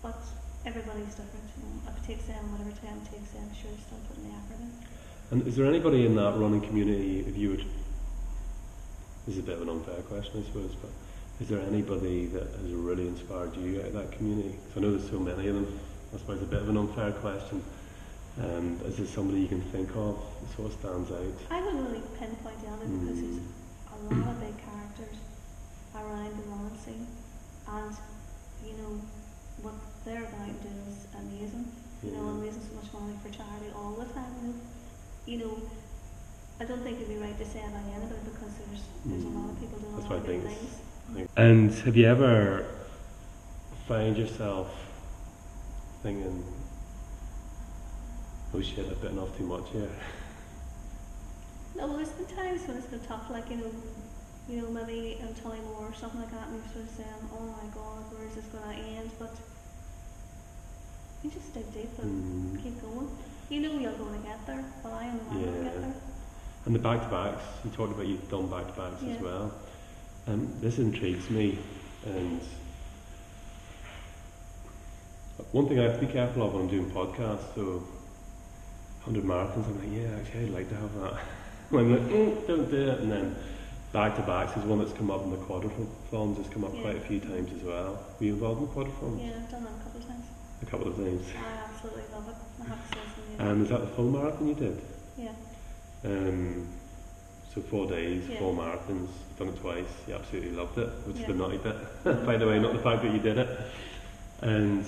But 0.02 0.20
everybody's 0.66 1.16
different. 1.16 1.46
You 1.58 1.64
know, 1.64 1.92
if 1.92 1.98
it 2.04 2.08
takes 2.08 2.26
them 2.26 2.44
whatever 2.52 2.72
time 2.82 3.00
it 3.06 3.12
takes 3.12 3.32
them, 3.32 3.48
sure, 3.54 3.72
still 3.86 4.00
putting 4.10 4.30
the 4.30 4.36
effort 4.36 4.60
in. 4.62 4.72
And 5.32 5.48
is 5.48 5.56
there 5.56 5.66
anybody 5.66 6.06
in 6.06 6.16
that 6.16 6.38
running 6.38 6.62
community, 6.62 7.22
if 7.28 7.38
you 7.38 7.50
would, 7.52 7.66
this 9.26 9.38
is 9.38 9.40
a 9.40 9.44
bit 9.44 9.56
of 9.58 9.62
an 9.64 9.70
unfair 9.70 10.02
question, 10.06 10.42
I 10.42 10.46
suppose, 10.46 10.76
but 10.82 10.92
is 11.42 11.50
there 11.50 11.60
anybody 11.62 12.28
that 12.28 12.48
has 12.62 12.72
really 12.72 13.08
inspired 13.08 13.56
you 13.58 13.80
out 13.82 13.88
of 13.88 13.94
that 13.94 14.12
community? 14.14 14.54
'Cause 14.70 14.78
I 14.78 14.80
know 14.82 14.92
there's 14.96 15.10
so 15.10 15.20
many 15.20 15.48
of 15.48 15.56
them. 15.56 15.80
I 16.14 16.18
suppose 16.18 16.38
it's 16.38 16.48
a 16.48 16.50
bit 16.52 16.62
of 16.62 16.70
an 16.70 16.78
unfair 16.78 17.12
question. 17.14 17.64
Um, 18.40 18.80
is 18.86 18.98
there 18.98 19.08
somebody 19.08 19.42
you 19.42 19.48
can 19.48 19.62
think 19.72 19.90
of 19.96 20.16
that 20.42 20.56
sort 20.56 20.72
of 20.72 20.80
stands 20.80 21.12
out? 21.12 21.36
I 21.52 21.62
wouldn't 21.62 21.88
really 21.90 22.04
pinpoint 22.20 22.60
anybody 22.68 22.92
because 23.00 23.20
there's 23.22 23.40
Mm. 23.40 24.12
a 24.12 24.16
lot 24.16 24.28
of 24.36 24.40
big 24.40 24.58
characters 24.60 25.18
around 25.96 26.36
the 26.38 26.44
running 26.52 26.78
scene, 26.84 27.08
and 27.68 27.96
you 28.66 28.74
know 28.78 29.00
about 30.14 30.62
doing 30.62 30.86
is 30.88 31.08
amazing. 31.18 31.72
You 32.04 32.12
know, 32.12 32.30
and 32.30 32.44
raising 32.44 32.62
so 32.62 32.76
much 32.76 32.94
money 32.94 33.18
for 33.24 33.30
charity 33.30 33.74
all 33.76 33.94
the 33.94 34.06
time. 34.14 34.30
You 34.38 34.48
know, 34.48 34.56
you 35.26 35.38
know, 35.40 35.62
I 36.60 36.66
don't 36.66 36.84
think 36.84 36.98
it'd 36.98 37.10
be 37.10 37.18
right 37.18 37.38
to 37.38 37.46
say 37.46 37.60
about 37.60 37.82
anybody 37.90 38.20
because 38.24 38.54
there's 38.62 38.84
there's 39.06 39.24
a 39.24 39.28
lot 39.28 39.50
of 39.50 39.56
mm. 39.56 39.60
people 39.60 39.80
doing 39.80 39.96
That's 39.96 40.06
a 40.06 40.10
lot 40.10 40.20
of 40.20 40.26
good 40.26 40.44
think. 40.44 40.60
things. 40.60 41.30
And 41.36 41.74
have 41.74 41.98
you 41.98 42.06
ever 42.08 42.66
found 43.88 44.18
yourself 44.18 44.70
thinking, 46.04 46.44
oh 48.54 48.62
shit, 48.62 48.86
I've 48.86 49.02
bitten 49.02 49.20
off 49.20 49.38
too 49.38 49.46
much 49.46 49.70
here? 49.72 49.90
No, 51.78 51.88
well, 51.88 51.98
there's 51.98 52.08
been 52.08 52.34
times 52.34 52.66
when 52.70 52.78
it's 52.78 52.88
been 52.88 53.02
tough, 53.02 53.30
like 53.30 53.50
you 53.50 53.58
know, 53.58 53.72
you 54.48 54.62
know, 54.62 54.70
maybe 54.70 55.18
in 55.20 55.28
Tollymore 55.36 55.92
or 55.92 55.94
something 55.94 56.22
like 56.22 56.32
that, 56.32 56.48
and 56.48 56.56
you're 56.56 56.72
sort 56.72 56.86
of 56.86 56.96
saying, 56.96 57.30
"Oh 57.36 57.44
my 57.44 57.68
God, 57.76 58.00
where 58.16 58.26
is 58.26 58.36
this 58.36 58.46
going 58.46 58.64
to 58.64 58.82
end?" 58.82 59.12
But 59.20 59.36
you 61.26 61.32
just 61.32 61.54
dig 61.56 61.74
deep 61.74 61.98
and 62.00 62.58
Mm. 62.58 62.64
keep 62.64 62.82
going. 62.82 63.10
You 63.50 63.60
know 63.62 63.80
you're 63.80 63.94
going 63.94 64.14
to 64.22 64.28
get 64.28 64.46
there. 64.46 64.64
Well, 64.84 64.94
I 64.94 65.06
know 65.08 65.20
I'm 65.32 65.40
going 65.42 65.54
to 65.54 65.64
get 65.64 65.74
Yeah. 65.74 65.80
there. 65.82 65.96
And 66.66 66.76
the 66.76 66.80
back 66.80 67.02
to 67.04 67.08
backs, 67.10 67.44
you 67.64 67.72
talked 67.72 67.94
about 67.94 68.08
you've 68.08 68.30
done 68.30 68.48
back 68.48 68.68
to 68.68 68.74
backs 68.80 69.02
as 69.02 69.08
Yeah. 69.10 69.22
well. 69.22 69.52
Um, 70.28 70.52
this 70.62 70.78
intrigues 70.80 71.30
me, 71.30 71.60
and 72.06 72.42
one 75.52 75.68
thing 75.68 75.80
I 75.80 75.84
have 75.84 76.00
to 76.00 76.06
be 76.06 76.12
careful 76.12 76.44
of 76.44 76.54
when 76.54 76.64
I'm 76.64 76.68
doing 76.70 76.90
podcasts, 76.92 77.54
so 77.56 77.84
100 79.04 79.24
marathons, 79.24 79.66
I'm 79.68 79.80
like, 79.80 79.92
yeah, 80.02 80.18
actually, 80.20 80.46
I'd 80.46 80.50
like 80.54 80.70
to 80.70 80.76
have 80.76 80.94
that. 81.02 81.14
I'm 81.72 81.92
like, 81.92 82.02
mm, 82.12 82.48
don't 82.48 82.70
do 82.72 82.90
it. 82.90 83.00
And 83.02 83.12
then 83.12 83.36
back 83.94 84.16
to 84.16 84.22
backs 84.24 84.58
is 84.58 84.64
one 84.64 84.80
that's 84.80 84.94
come 84.94 85.12
up 85.12 85.24
in 85.24 85.30
the 85.32 85.38
quadriforms, 85.38 86.38
has 86.38 86.48
come 86.50 86.64
up 86.64 86.74
Yeah. 86.76 86.82
quite 86.82 86.96
a 86.98 87.02
few 87.02 87.20
times 87.20 87.52
as 87.56 87.62
well. 87.64 88.00
Were 88.20 88.26
you 88.26 88.34
involved 88.34 88.62
in 88.62 88.68
the 88.68 88.74
quadriforms? 88.74 89.20
Yeah, 89.22 89.34
I've 89.44 89.52
done 89.52 89.64
that 89.66 89.85
a 90.62 90.66
couple 90.66 90.88
of 90.88 90.96
times. 90.96 91.26
I 91.38 91.70
absolutely 91.70 92.04
love 92.14 92.28
it. 92.30 92.36
I 92.64 92.68
have 92.70 92.90
to 92.90 92.96
say 92.96 93.02
something. 93.16 93.48
Um, 93.48 93.64
is 93.64 93.70
that 93.70 93.82
the 93.82 93.88
full 93.88 94.10
marathon 94.12 94.48
you 94.48 94.56
did? 94.56 94.82
yeah. 95.18 95.32
Um, 96.04 96.68
so 97.54 97.62
four 97.62 97.88
days, 97.88 98.28
Yeah. 98.30 98.40
four 98.40 98.54
marathons, 98.54 99.10
done 99.40 99.48
it 99.50 99.58
twice. 99.60 99.86
You 100.08 100.16
absolutely 100.16 100.52
loved 100.52 100.78
it, 100.78 100.90
which 101.06 101.18
is 101.18 101.26
the 101.26 101.34
naughty 101.34 101.58
bit, 101.58 101.76
by 102.26 102.38
the 102.38 102.46
way, 102.48 102.60
not 102.60 102.74
the 102.74 102.80
fact 102.80 103.02
that 103.04 103.12
you 103.14 103.20
did 103.20 103.38
it. 103.38 103.60
And 104.42 104.86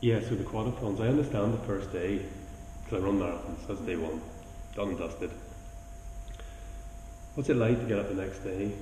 yeah, 0.00 0.20
so 0.20 0.34
the 0.34 0.44
quadriforms, 0.44 1.00
I 1.00 1.08
understand 1.08 1.54
the 1.54 1.58
first 1.66 1.92
day, 1.92 2.20
because 2.84 3.02
I 3.02 3.06
run 3.06 3.18
marathons, 3.20 3.66
that's 3.66 3.80
day 3.80 3.96
one, 3.96 4.20
done 4.74 4.88
and 4.88 4.98
dusted. 4.98 5.30
What's 7.34 7.48
it 7.48 7.56
like 7.56 7.78
to 7.80 7.86
get 7.86 7.98
up 7.98 8.08
the 8.08 8.14
next 8.22 8.40
day 8.40 8.72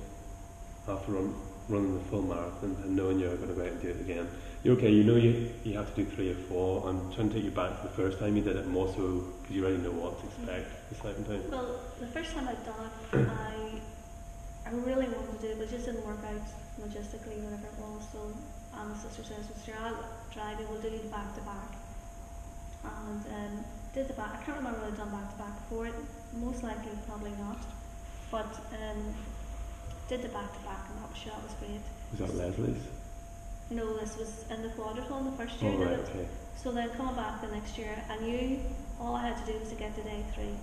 after 0.87 1.11
run, 1.11 1.35
running 1.69 1.93
the 1.93 2.03
full 2.05 2.23
marathon 2.23 2.75
and 2.83 2.95
knowing 2.95 3.19
you're 3.19 3.35
going 3.35 3.49
to 3.49 3.55
go 3.55 3.61
out 3.61 3.67
and 3.67 3.81
do 3.81 3.89
it 3.89 4.01
again? 4.01 4.27
Okay, 4.67 4.91
you 4.91 5.05
know 5.05 5.15
you, 5.15 5.49
you 5.63 5.77
have 5.77 5.87
to 5.95 6.03
do 6.03 6.11
three 6.11 6.31
or 6.31 6.35
four. 6.51 6.89
I'm 6.89 6.99
trying 7.13 7.29
to 7.29 7.35
take 7.35 7.45
you 7.45 7.55
back 7.55 7.79
to 7.79 7.87
the 7.87 7.93
first 7.95 8.19
time 8.19 8.35
you 8.35 8.43
did 8.43 8.57
it, 8.57 8.67
more 8.67 8.91
so 8.91 9.23
because 9.39 9.55
you 9.55 9.63
already 9.63 9.79
know 9.79 9.95
what 9.95 10.19
to 10.19 10.27
expect 10.27 10.67
the 10.91 10.95
second 10.99 11.23
time. 11.23 11.39
Well, 11.47 11.79
the 12.03 12.07
first 12.11 12.35
time 12.35 12.51
I'd 12.51 12.59
done 12.67 12.83
it, 12.83 13.31
I 13.31 13.79
I 14.67 14.71
really 14.83 15.07
wanted 15.07 15.39
to 15.39 15.41
do 15.41 15.47
it, 15.55 15.57
but 15.57 15.71
it 15.71 15.71
just 15.71 15.85
didn't 15.87 16.03
work 16.03 16.19
out 16.19 16.43
logistically, 16.83 17.39
whatever 17.47 17.63
it 17.63 17.79
was. 17.79 18.11
So, 18.11 18.19
and 18.75 18.91
the 18.91 18.99
sister 18.99 19.23
says, 19.23 19.47
"Well, 19.47 19.63
sure, 19.63 19.79
I'll 19.79 20.03
drive 20.35 20.59
you. 20.59 20.67
We'll 20.67 20.83
do 20.83 20.91
the 20.91 21.07
back 21.15 21.31
to 21.39 21.41
back." 21.47 21.71
And 22.83 23.23
um, 23.23 23.63
did 23.95 24.11
the 24.11 24.19
back. 24.19 24.35
I 24.35 24.43
can't 24.43 24.59
remember 24.59 24.83
whether 24.83 24.91
I'd 24.91 24.99
done 24.99 25.15
back 25.15 25.31
to 25.31 25.37
back 25.47 25.55
before 25.63 25.87
it. 25.87 25.95
Most 26.43 26.67
likely, 26.67 26.91
probably 27.07 27.31
not. 27.39 27.63
But 28.35 28.51
um, 28.75 29.15
did 30.11 30.27
the 30.27 30.31
back 30.35 30.51
to 30.51 30.59
back, 30.67 30.91
and 30.91 30.99
that 30.99 31.07
was 31.07 31.15
sure 31.23 31.31
that 31.31 31.43
was 31.47 31.55
great. 31.55 31.79
Was 32.11 32.19
that 32.19 32.35
Leslie's? 32.35 32.96
No, 33.69 33.97
this 33.97 34.17
was 34.17 34.45
in 34.49 34.61
the 34.61 34.69
quadrathlon 34.69 35.31
the 35.31 35.37
first 35.37 35.55
oh, 35.61 35.65
year. 35.65 35.75
Oh, 35.75 35.83
right, 35.83 35.99
okay. 35.99 36.27
So 36.55 36.71
then 36.71 36.89
coming 36.91 37.15
back 37.15 37.41
the 37.41 37.47
next 37.47 37.77
year, 37.77 38.01
I 38.09 38.17
knew 38.17 38.59
all 38.99 39.15
I 39.15 39.27
had 39.27 39.45
to 39.45 39.51
do 39.51 39.59
was 39.59 39.69
to 39.69 39.75
get 39.75 39.95
to 39.95 40.03
day 40.03 40.23
three. 40.33 40.55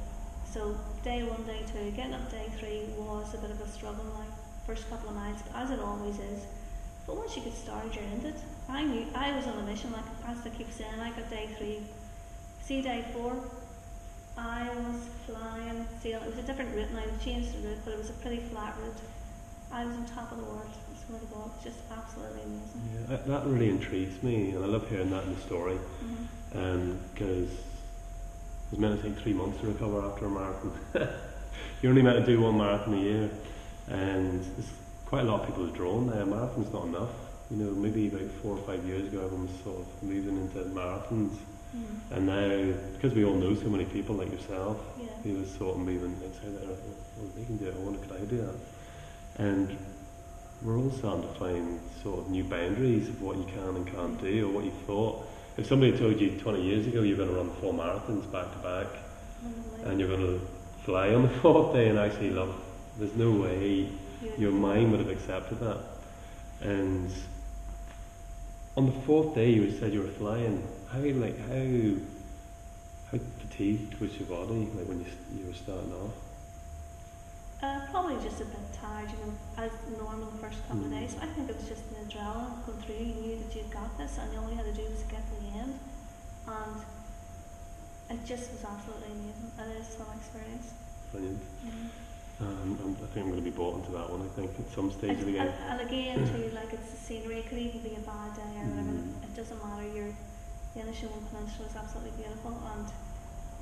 so 0.50 0.76
day 1.02 1.22
one, 1.22 1.44
day 1.44 1.60
two, 1.72 1.90
getting 1.92 2.14
up 2.14 2.30
day 2.30 2.46
three 2.58 2.82
was 2.96 3.34
a 3.34 3.38
bit 3.38 3.50
of 3.50 3.60
a 3.60 3.68
struggle. 3.68 4.04
Like 4.18 4.28
first 4.66 4.88
couple 4.88 5.10
of 5.10 5.16
miles, 5.16 5.40
as 5.54 5.70
it 5.70 5.80
always 5.80 6.18
is. 6.18 6.46
But 7.06 7.16
once 7.16 7.36
you 7.36 7.42
get 7.42 7.52
started, 7.54 7.94
you're 7.94 8.04
in 8.04 8.24
it. 8.24 8.36
I 8.68 8.82
knew 8.82 9.06
I 9.14 9.36
was 9.36 9.46
on 9.46 9.58
a 9.58 9.62
mission. 9.62 9.92
Like 9.92 10.04
as 10.26 10.38
I 10.46 10.48
keep 10.48 10.72
saying, 10.72 10.98
I 10.98 11.10
got 11.10 11.28
day 11.28 11.48
three. 11.58 11.80
See 12.62 12.80
day 12.80 13.04
four. 13.12 13.36
I 14.38 14.68
was 14.74 15.06
flying, 15.26 15.86
sailing. 16.02 16.24
It 16.24 16.30
was 16.34 16.38
a 16.38 16.46
different 16.46 16.74
route 16.74 16.90
now. 16.92 17.02
They 17.04 17.24
changed 17.24 17.52
the 17.54 17.68
route, 17.68 17.78
but 17.84 17.92
it 17.92 17.98
was 17.98 18.10
a 18.10 18.14
pretty 18.14 18.38
flat 18.50 18.74
route. 18.82 18.96
I 19.70 19.84
was 19.84 19.94
on 19.94 20.06
top 20.06 20.32
of 20.32 20.38
the 20.38 20.44
world. 20.44 20.72
I 21.04 21.06
swear 21.08 21.20
to 21.20 21.26
God, 21.26 21.50
just 21.62 21.76
absolutely 21.90 22.42
amazing. 22.42 22.82
Yeah, 22.92 23.06
that, 23.08 23.26
that 23.26 23.46
really 23.46 23.68
intrigues 23.68 24.22
me, 24.22 24.50
and 24.52 24.64
I 24.64 24.68
love 24.68 24.88
hearing 24.88 25.10
that 25.10 25.24
in 25.24 25.34
the 25.34 25.40
story 25.42 25.76
because 26.50 27.50
it 27.50 28.70
was 28.70 28.78
meant 28.78 29.02
to 29.02 29.08
take 29.10 29.18
three 29.18 29.32
months 29.34 29.60
to 29.60 29.66
recover 29.66 30.00
after 30.02 30.26
a 30.26 30.30
marathon. 30.30 30.72
You're 31.82 31.90
only 31.90 32.02
meant 32.02 32.24
to 32.24 32.32
do 32.32 32.40
one 32.40 32.56
marathon 32.56 32.94
a 32.94 32.98
year, 33.00 33.30
and 33.88 34.40
there's 34.42 34.70
quite 35.06 35.20
a 35.22 35.24
lot 35.24 35.40
of 35.42 35.46
people 35.46 35.66
have 35.66 35.74
drawn 35.74 36.06
there. 36.06 36.22
A 36.22 36.26
marathon's 36.26 36.72
not 36.72 36.86
enough. 36.86 37.10
You 37.50 37.58
know, 37.58 37.70
maybe 37.72 38.08
about 38.08 38.30
four 38.42 38.56
or 38.56 38.62
five 38.62 38.84
years 38.86 39.06
ago, 39.06 39.24
everyone 39.26 39.46
was 39.48 39.56
sort 39.62 39.80
of 39.80 40.02
moving 40.02 40.36
into 40.38 40.58
marathons, 40.70 41.36
hmm 41.72 41.84
and 42.12 42.26
now 42.26 42.72
because 42.92 43.12
we 43.14 43.24
all 43.24 43.34
know 43.34 43.54
so 43.54 43.64
many 43.68 43.84
people 43.84 44.14
like 44.14 44.30
yourself, 44.32 44.78
Yeah. 44.98 45.06
who 45.24 45.34
was 45.40 45.50
sort 45.56 45.76
of 45.76 45.82
moving 45.82 46.14
outside 46.24 46.56
there. 46.60 46.68
Well, 46.68 47.28
they 47.36 47.44
can 47.44 47.56
do 47.58 47.66
it. 47.66 47.74
I 47.76 47.78
wonder 47.80 47.98
could 47.98 48.12
I 48.16 48.24
do 48.24 48.36
that? 48.38 48.54
And 49.44 49.76
we're 50.62 50.78
all 50.78 50.90
starting 50.90 51.22
to 51.22 51.34
find 51.34 51.80
sort 52.02 52.20
of 52.20 52.30
new 52.30 52.44
boundaries 52.44 53.08
of 53.08 53.20
what 53.20 53.36
you 53.36 53.44
can 53.44 53.76
and 53.76 53.86
can't 53.86 54.20
do, 54.20 54.48
or 54.48 54.52
what 54.52 54.64
you 54.64 54.72
thought. 54.86 55.26
If 55.56 55.66
somebody 55.66 55.96
told 55.96 56.20
you 56.20 56.30
20 56.38 56.62
years 56.62 56.86
ago 56.86 57.02
you're 57.02 57.16
going 57.16 57.28
to 57.28 57.34
run 57.36 57.50
four 57.60 57.72
marathons 57.72 58.30
back 58.32 58.50
to 58.52 58.58
back, 58.58 58.86
mm-hmm. 58.86 59.88
and 59.88 60.00
you're 60.00 60.08
going 60.08 60.38
to 60.38 60.46
fly 60.84 61.14
on 61.14 61.22
the 61.22 61.28
fourth 61.40 61.72
day 61.74 61.88
and 61.88 61.98
actually 61.98 62.30
love, 62.30 62.54
there's 62.98 63.14
no 63.14 63.30
way 63.30 63.88
Yeah. 64.22 64.30
your 64.38 64.52
mind 64.52 64.90
would 64.92 65.00
have 65.00 65.10
accepted 65.10 65.60
that. 65.60 65.78
And 66.60 67.10
on 68.76 68.86
the 68.86 68.92
fourth 69.02 69.34
day, 69.34 69.50
you 69.50 69.70
said 69.78 69.92
you 69.92 70.02
were 70.02 70.08
flying. 70.08 70.66
How 70.90 71.00
like 71.00 71.38
how 71.48 72.00
how 73.10 73.18
fatigued 73.40 74.00
was 74.00 74.16
your 74.18 74.28
body 74.28 74.68
like 74.74 74.86
when 74.88 75.00
you 75.00 75.06
you 75.38 75.46
were 75.46 75.54
starting 75.54 75.92
off? 75.92 76.12
Uh, 77.64 77.80
probably 77.90 78.20
just 78.22 78.42
a 78.42 78.44
bit 78.44 78.60
tired, 78.76 79.08
you 79.08 79.16
know, 79.24 79.32
as 79.56 79.72
normal 79.96 80.28
the 80.28 80.36
first 80.36 80.60
couple 80.68 80.84
Mm. 80.84 80.92
of 80.92 81.00
days. 81.00 81.16
I 81.18 81.24
think 81.32 81.48
it 81.48 81.56
was 81.56 81.64
just 81.66 81.80
the 81.88 81.96
adrenaline 82.04 82.60
going 82.66 82.76
through. 82.84 82.96
You 83.00 83.14
knew 83.24 83.36
that 83.40 83.56
you'd 83.56 83.70
got 83.72 83.88
this, 83.96 84.18
and 84.20 84.28
all 84.36 84.50
you 84.50 84.56
had 84.56 84.66
to 84.68 84.72
do 84.76 84.84
was 84.84 85.00
get 85.08 85.24
to 85.32 85.34
the 85.40 85.48
end. 85.64 85.72
And 86.46 86.76
it 88.12 88.20
just 88.26 88.52
was 88.52 88.62
absolutely 88.68 89.12
amazing. 89.16 89.50
And 89.56 89.72
it 89.72 89.76
is 89.80 89.88
some 89.96 90.12
experience. 90.12 90.74
Brilliant. 91.10 91.40
Mm. 91.64 91.88
Um, 92.44 92.68
I'm- 92.84 92.96
I 93.00 93.06
think 93.14 93.24
I'm 93.24 93.30
going 93.32 93.42
to 93.44 93.50
be 93.50 93.56
bought 93.56 93.76
into 93.80 93.92
that 93.92 94.10
one. 94.12 94.20
I 94.20 94.28
think 94.36 94.50
at 94.60 94.68
some 94.76 94.92
stage 94.92 95.18
of 95.20 95.24
the 95.24 95.38
And, 95.38 95.48
game. 95.48 95.68
and 95.70 95.80
again, 95.88 96.18
too, 96.36 96.50
like 96.52 96.70
it's 96.76 96.90
the 96.90 96.98
scenery. 96.98 97.38
It 97.40 97.48
could 97.48 97.58
even 97.64 97.80
be 97.80 97.94
a 97.96 98.04
bad 98.04 98.34
day 98.36 98.52
or 98.60 98.66
whatever. 98.76 98.92
Mm. 98.92 99.24
It 99.24 99.32
doesn't 99.34 99.60
matter. 99.64 99.88
You're 99.88 100.12
the 100.74 100.80
Inishowen 100.84 101.24
Peninsula 101.32 101.64
is 101.72 101.76
absolutely 101.76 102.12
beautiful, 102.20 102.52
and 102.76 102.84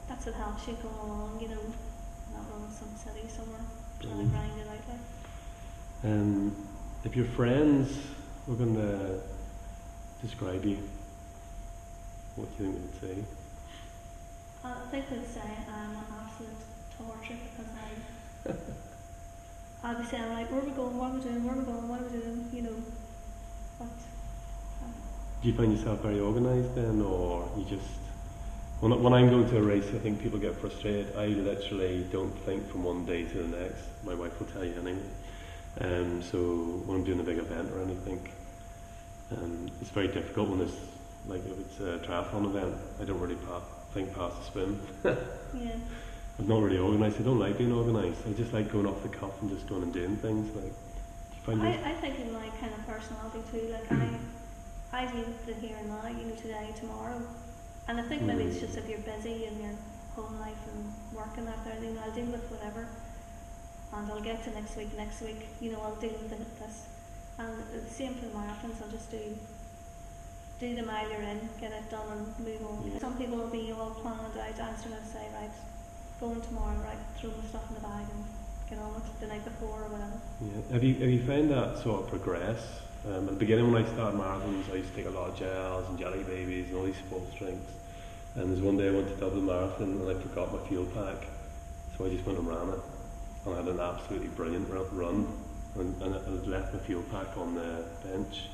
that's 0.08 0.26
what 0.26 0.34
helps 0.34 0.66
you 0.66 0.74
go 0.82 0.90
along. 1.06 1.38
You 1.38 1.54
know, 1.54 1.62
not 2.34 2.50
running 2.50 2.72
some 2.74 2.90
city 2.98 3.28
somewhere 3.30 3.62
trying 4.02 4.18
to 4.18 4.24
Brilliant. 4.24 4.32
grind 4.32 4.52
it 4.60 4.66
out 4.68 4.74
like. 6.04 6.10
Um, 6.12 6.56
if 7.04 7.16
your 7.16 7.26
friends 7.26 7.98
were 8.46 8.56
going 8.56 8.74
to 8.74 9.20
describe 10.20 10.64
you, 10.64 10.78
what 12.36 12.56
do 12.58 12.64
you 12.64 12.72
think 12.72 13.00
they'd 13.00 13.08
say? 13.08 13.24
I 14.64 14.66
think 14.90 15.08
they'd 15.10 15.26
say 15.26 15.40
I'm 15.68 15.90
an 15.90 16.04
absolute 16.20 16.60
torture 16.98 17.38
because 17.56 17.72
I 17.76 18.54
I'd 19.84 19.98
be 19.98 20.04
saying 20.06 20.32
like 20.32 20.50
where 20.50 20.60
are 20.60 20.64
we 20.64 20.70
going, 20.70 20.96
what 20.96 21.10
are 21.10 21.14
we 21.14 21.20
doing, 21.22 21.44
where 21.44 21.54
are 21.54 21.58
we 21.58 21.64
going, 21.64 21.88
what 21.88 22.00
are 22.00 22.04
we 22.04 22.10
doing, 22.20 22.48
you 22.52 22.62
know. 22.62 22.76
But 23.78 23.86
uh, 23.88 24.86
Do 25.42 25.48
you 25.48 25.54
find 25.54 25.72
yourself 25.76 26.00
very 26.02 26.20
organised 26.20 26.74
then, 26.76 27.00
or 27.02 27.48
you 27.56 27.64
just 27.64 27.88
when, 28.82 29.00
when 29.00 29.12
I'm 29.12 29.30
going 29.30 29.48
to 29.48 29.58
a 29.58 29.62
race, 29.62 29.86
I 29.94 29.98
think 29.98 30.20
people 30.20 30.40
get 30.40 30.56
frustrated. 30.56 31.14
I 31.16 31.26
literally 31.26 32.04
don't 32.10 32.36
think 32.40 32.68
from 32.68 32.82
one 32.82 33.06
day 33.06 33.22
to 33.22 33.38
the 33.44 33.56
next. 33.56 33.84
My 34.02 34.12
wife 34.12 34.36
will 34.40 34.48
tell 34.48 34.64
you 34.64 34.74
anyway. 34.74 34.98
Um, 35.80 36.20
so 36.20 36.38
when 36.84 36.98
I'm 36.98 37.04
doing 37.04 37.20
a 37.20 37.22
big 37.22 37.38
event 37.38 37.70
or 37.70 37.80
anything, 37.80 38.28
um, 39.30 39.70
it's 39.80 39.90
very 39.90 40.08
difficult 40.08 40.48
when 40.48 40.62
it's 40.62 40.74
like 41.28 41.42
if 41.46 41.60
it's 41.60 41.78
a 41.78 42.04
triathlon 42.04 42.44
event. 42.46 42.74
I 43.00 43.04
don't 43.04 43.20
really 43.20 43.36
pa- 43.36 43.62
think 43.94 44.12
past 44.16 44.34
the 44.38 44.50
swim. 44.50 44.80
yeah. 45.54 45.76
I'm 46.40 46.48
not 46.48 46.60
really 46.60 46.78
organised. 46.78 47.20
I 47.20 47.22
don't 47.22 47.38
like 47.38 47.58
being 47.58 47.72
organised. 47.72 48.18
I 48.28 48.32
just 48.32 48.52
like 48.52 48.72
going 48.72 48.86
off 48.86 49.00
the 49.04 49.10
cuff 49.10 49.40
and 49.42 49.50
just 49.50 49.68
going 49.68 49.84
and 49.84 49.92
doing 49.92 50.16
things. 50.16 50.52
Like, 50.56 50.64
do 50.64 51.36
you 51.36 51.42
find 51.44 51.62
I, 51.62 51.90
I 51.92 51.94
think 52.00 52.18
in 52.18 52.32
my 52.32 52.48
kind 52.60 52.74
of 52.74 52.84
personality 52.84 53.42
too, 53.52 53.72
like 53.72 53.92
I 53.92 54.08
I 54.92 55.14
with 55.14 55.46
the 55.46 55.54
here 55.54 55.76
and 55.78 55.88
now, 55.88 56.08
you 56.08 56.26
know, 56.26 56.34
today, 56.34 56.74
tomorrow. 56.80 57.22
And 57.88 57.98
I 58.00 58.02
think 58.02 58.22
maybe 58.22 58.44
it's 58.44 58.56
Mm. 58.58 58.60
just 58.66 58.78
if 58.78 58.88
you're 58.88 59.00
busy 59.00 59.46
in 59.46 59.60
your 59.60 59.74
home 60.16 60.38
life 60.40 60.62
and 60.72 60.92
working 61.14 61.44
that 61.46 61.64
there, 61.64 61.82
you 61.82 61.90
know, 61.94 62.02
I'll 62.04 62.12
deal 62.12 62.26
with 62.26 62.48
whatever. 62.50 62.86
And 63.92 64.10
I'll 64.10 64.20
get 64.22 64.42
to 64.44 64.50
next 64.50 64.76
week, 64.76 64.96
next 64.96 65.20
week, 65.20 65.48
you 65.60 65.72
know, 65.72 65.80
I'll 65.82 65.96
deal 65.96 66.12
with 66.22 66.32
it, 66.32 66.58
this. 66.58 66.86
And 67.38 67.58
the 67.72 67.90
same 67.90 68.14
for 68.14 68.26
the 68.26 68.32
marathons, 68.32 68.80
I'll 68.82 68.90
just 68.90 69.10
do 69.10 69.36
do 70.60 70.76
the 70.76 70.82
mile 70.84 71.10
you're 71.10 71.22
in, 71.22 71.48
get 71.60 71.72
it 71.72 71.90
done 71.90 72.06
and 72.12 72.38
move 72.46 72.62
on. 72.64 72.88
Yeah. 72.92 73.00
Some 73.00 73.16
people 73.18 73.36
will 73.36 73.48
be 73.50 73.72
all 73.72 73.90
planned 73.90 74.38
out, 74.38 74.60
answer 74.60 74.90
and 74.94 75.04
say, 75.06 75.26
right, 75.34 75.50
going 76.20 76.40
tomorrow, 76.40 76.76
right, 76.84 77.02
throw 77.18 77.30
my 77.30 77.44
stuff 77.48 77.66
in 77.68 77.74
the 77.74 77.80
bag 77.80 78.06
and 78.14 78.24
on 78.78 78.94
with 78.94 79.20
the 79.20 79.26
night 79.26 79.44
before 79.44 79.82
or 79.82 79.88
whatever. 79.88 80.20
Yeah. 80.40 80.72
Have 80.72 80.84
you 80.84 80.94
have 80.94 81.10
you 81.10 81.22
found 81.24 81.50
that 81.50 81.78
sort 81.82 82.02
of 82.02 82.08
progress? 82.08 82.80
Um, 83.06 83.26
at 83.26 83.34
the 83.34 83.40
beginning, 83.40 83.72
when 83.72 83.84
I 83.84 83.88
started 83.92 84.18
marathons, 84.18 84.70
I 84.70 84.76
used 84.76 84.90
to 84.90 84.96
take 84.96 85.06
a 85.06 85.10
lot 85.10 85.30
of 85.30 85.36
gels 85.36 85.88
and 85.88 85.98
jelly 85.98 86.22
babies 86.22 86.68
and 86.68 86.76
all 86.76 86.84
these 86.84 86.96
sports 86.96 87.34
drinks. 87.34 87.72
And 88.36 88.50
there's 88.50 88.62
one 88.62 88.76
day 88.76 88.88
I 88.88 88.92
went 88.92 89.08
to 89.08 89.16
Dublin 89.16 89.44
Marathon 89.44 90.00
and 90.00 90.08
I 90.08 90.14
forgot 90.22 90.52
my 90.52 90.68
fuel 90.68 90.86
pack, 90.94 91.26
so 91.98 92.06
I 92.06 92.10
just 92.10 92.24
went 92.24 92.38
and 92.38 92.48
ran 92.48 92.68
it. 92.68 92.80
And 93.44 93.54
I 93.54 93.56
had 93.56 93.66
an 93.66 93.80
absolutely 93.80 94.28
brilliant 94.28 94.68
run, 94.70 95.26
and, 95.74 96.00
and 96.00 96.14
I 96.14 96.18
had 96.18 96.46
left 96.46 96.72
my 96.72 96.80
fuel 96.80 97.02
pack 97.10 97.36
on 97.36 97.54
the 97.54 97.84
bench 98.04 98.48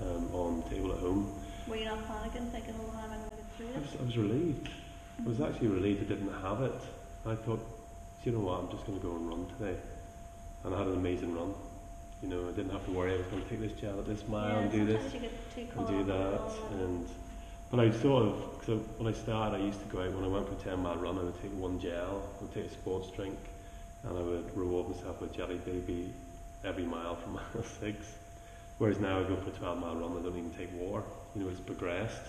um, 0.00 0.34
on 0.34 0.62
the 0.62 0.70
table 0.70 0.92
at 0.92 0.98
home. 0.98 1.38
Were 1.68 1.76
you 1.76 1.84
not 1.84 1.98
panicking, 2.08 2.50
thinking, 2.50 2.74
oh, 2.80 2.90
how 2.90 3.04
am 3.04 3.12
I 3.12 3.16
going 3.16 3.30
to 3.30 3.36
get 3.36 3.44
through 3.56 3.68
I 3.76 3.78
was, 3.78 3.96
I 4.00 4.04
was 4.04 4.16
relieved. 4.16 4.68
I 5.24 5.28
was 5.28 5.40
actually 5.40 5.68
relieved 5.68 6.02
I 6.02 6.14
didn't 6.14 6.42
have 6.42 6.62
it. 6.62 6.80
I 7.26 7.34
thought, 7.36 7.64
"Do 8.22 8.30
you 8.30 8.36
know 8.36 8.44
what, 8.44 8.60
I'm 8.60 8.70
just 8.70 8.86
going 8.86 8.98
to 9.00 9.04
go 9.06 9.14
and 9.16 9.28
run 9.28 9.46
today. 9.58 9.76
And 10.64 10.74
I 10.74 10.78
had 10.78 10.86
an 10.86 10.94
amazing 10.94 11.34
run. 11.34 11.54
You 12.22 12.28
know, 12.28 12.48
I 12.48 12.52
didn't 12.52 12.70
have 12.70 12.84
to 12.86 12.92
worry 12.92 13.14
I 13.14 13.16
was 13.16 13.26
going 13.26 13.42
to 13.42 13.48
take 13.48 13.60
this 13.60 13.72
gel 13.80 13.98
at 13.98 14.06
this 14.06 14.26
mile 14.28 14.50
yeah, 14.50 14.58
and 14.60 14.70
do 14.70 14.86
this 14.86 15.02
sometimes 15.02 15.14
you 15.14 15.20
get 15.20 15.54
too 15.54 15.78
and 15.78 15.88
do 15.88 15.94
up 15.94 16.00
in 16.00 16.00
it 16.00 16.06
that. 16.06 16.84
and- 16.84 17.08
but 17.72 17.80
I 17.80 17.90
sort 17.90 18.24
of, 18.26 18.34
cause 18.66 18.80
when 18.98 19.08
I 19.12 19.16
started, 19.16 19.56
I 19.56 19.64
used 19.64 19.80
to 19.80 19.86
go 19.86 20.02
out 20.02 20.12
when 20.12 20.24
I 20.24 20.28
went 20.28 20.46
for 20.46 20.52
a 20.52 20.56
10 20.58 20.82
mile 20.82 20.96
run. 20.96 21.18
I 21.18 21.22
would 21.22 21.40
take 21.40 21.52
one 21.58 21.80
gel, 21.80 22.22
I 22.38 22.42
would 22.44 22.52
take 22.52 22.66
a 22.66 22.70
sports 22.70 23.10
drink, 23.10 23.38
and 24.04 24.16
I 24.16 24.20
would 24.20 24.54
reward 24.54 24.90
myself 24.90 25.22
with 25.22 25.32
Jelly 25.34 25.56
Baby 25.64 26.12
every 26.64 26.84
mile 26.84 27.16
from 27.16 27.32
mile 27.40 27.64
six. 27.80 28.12
Whereas 28.76 28.98
now 29.00 29.20
I 29.20 29.22
go 29.22 29.36
for 29.36 29.48
a 29.48 29.52
12 29.54 29.78
mile 29.80 29.96
run, 29.96 30.12
I 30.18 30.22
don't 30.22 30.36
even 30.36 30.50
take 30.50 30.68
water. 30.78 31.02
You 31.34 31.42
know, 31.44 31.48
it's 31.48 31.60
progressed. 31.60 32.22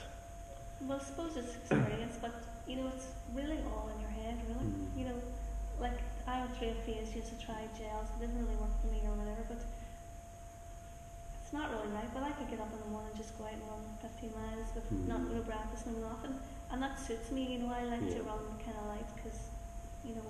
Well, 0.81 0.97
I 0.99 1.03
suppose 1.03 1.35
it's 1.35 1.55
experience, 1.55 2.17
but 2.21 2.31
you 2.65 2.77
know, 2.77 2.87
it's 2.95 3.07
really 3.33 3.57
all 3.67 3.91
in 3.93 3.99
your 3.99 4.11
head, 4.11 4.37
really. 4.47 4.63
Mm. 4.65 4.82
Like 5.83 5.99
I 6.25 6.39
went 6.39 6.55
through 6.55 6.71
a 6.71 6.79
phase 6.87 7.11
just 7.11 7.27
to 7.35 7.37
try 7.45 7.59
gels, 7.75 8.07
it 8.15 8.19
didn't 8.23 8.39
really 8.39 8.55
work 8.55 8.71
for 8.79 8.87
me 8.87 9.03
or 9.03 9.11
whatever, 9.19 9.43
but 9.51 9.59
it's 11.43 11.51
not 11.51 11.67
really 11.75 11.91
right. 11.91 12.07
But 12.15 12.23
I 12.23 12.31
could 12.31 12.47
get 12.47 12.63
up 12.63 12.71
in 12.71 12.79
the 12.79 12.87
morning 12.87 13.11
and 13.11 13.19
just 13.19 13.35
go 13.37 13.43
out 13.43 13.51
and 13.51 13.61
run 13.67 13.83
15 13.99 14.31
miles 14.31 14.69
with 14.73 14.87
Mm. 14.87 15.07
not 15.11 15.21
no 15.27 15.41
breakfast, 15.43 15.83
no 15.91 15.99
nothing, 16.07 16.39
and 16.71 16.81
that 16.81 16.95
suits 16.97 17.31
me. 17.35 17.43
You 17.53 17.59
know, 17.67 17.71
I 17.75 17.83
like 17.83 18.07
to 18.15 18.23
run 18.23 18.39
kind 18.63 18.77
of 18.79 18.85
light 18.95 19.09
because, 19.15 19.51
you 20.07 20.15
know, 20.15 20.29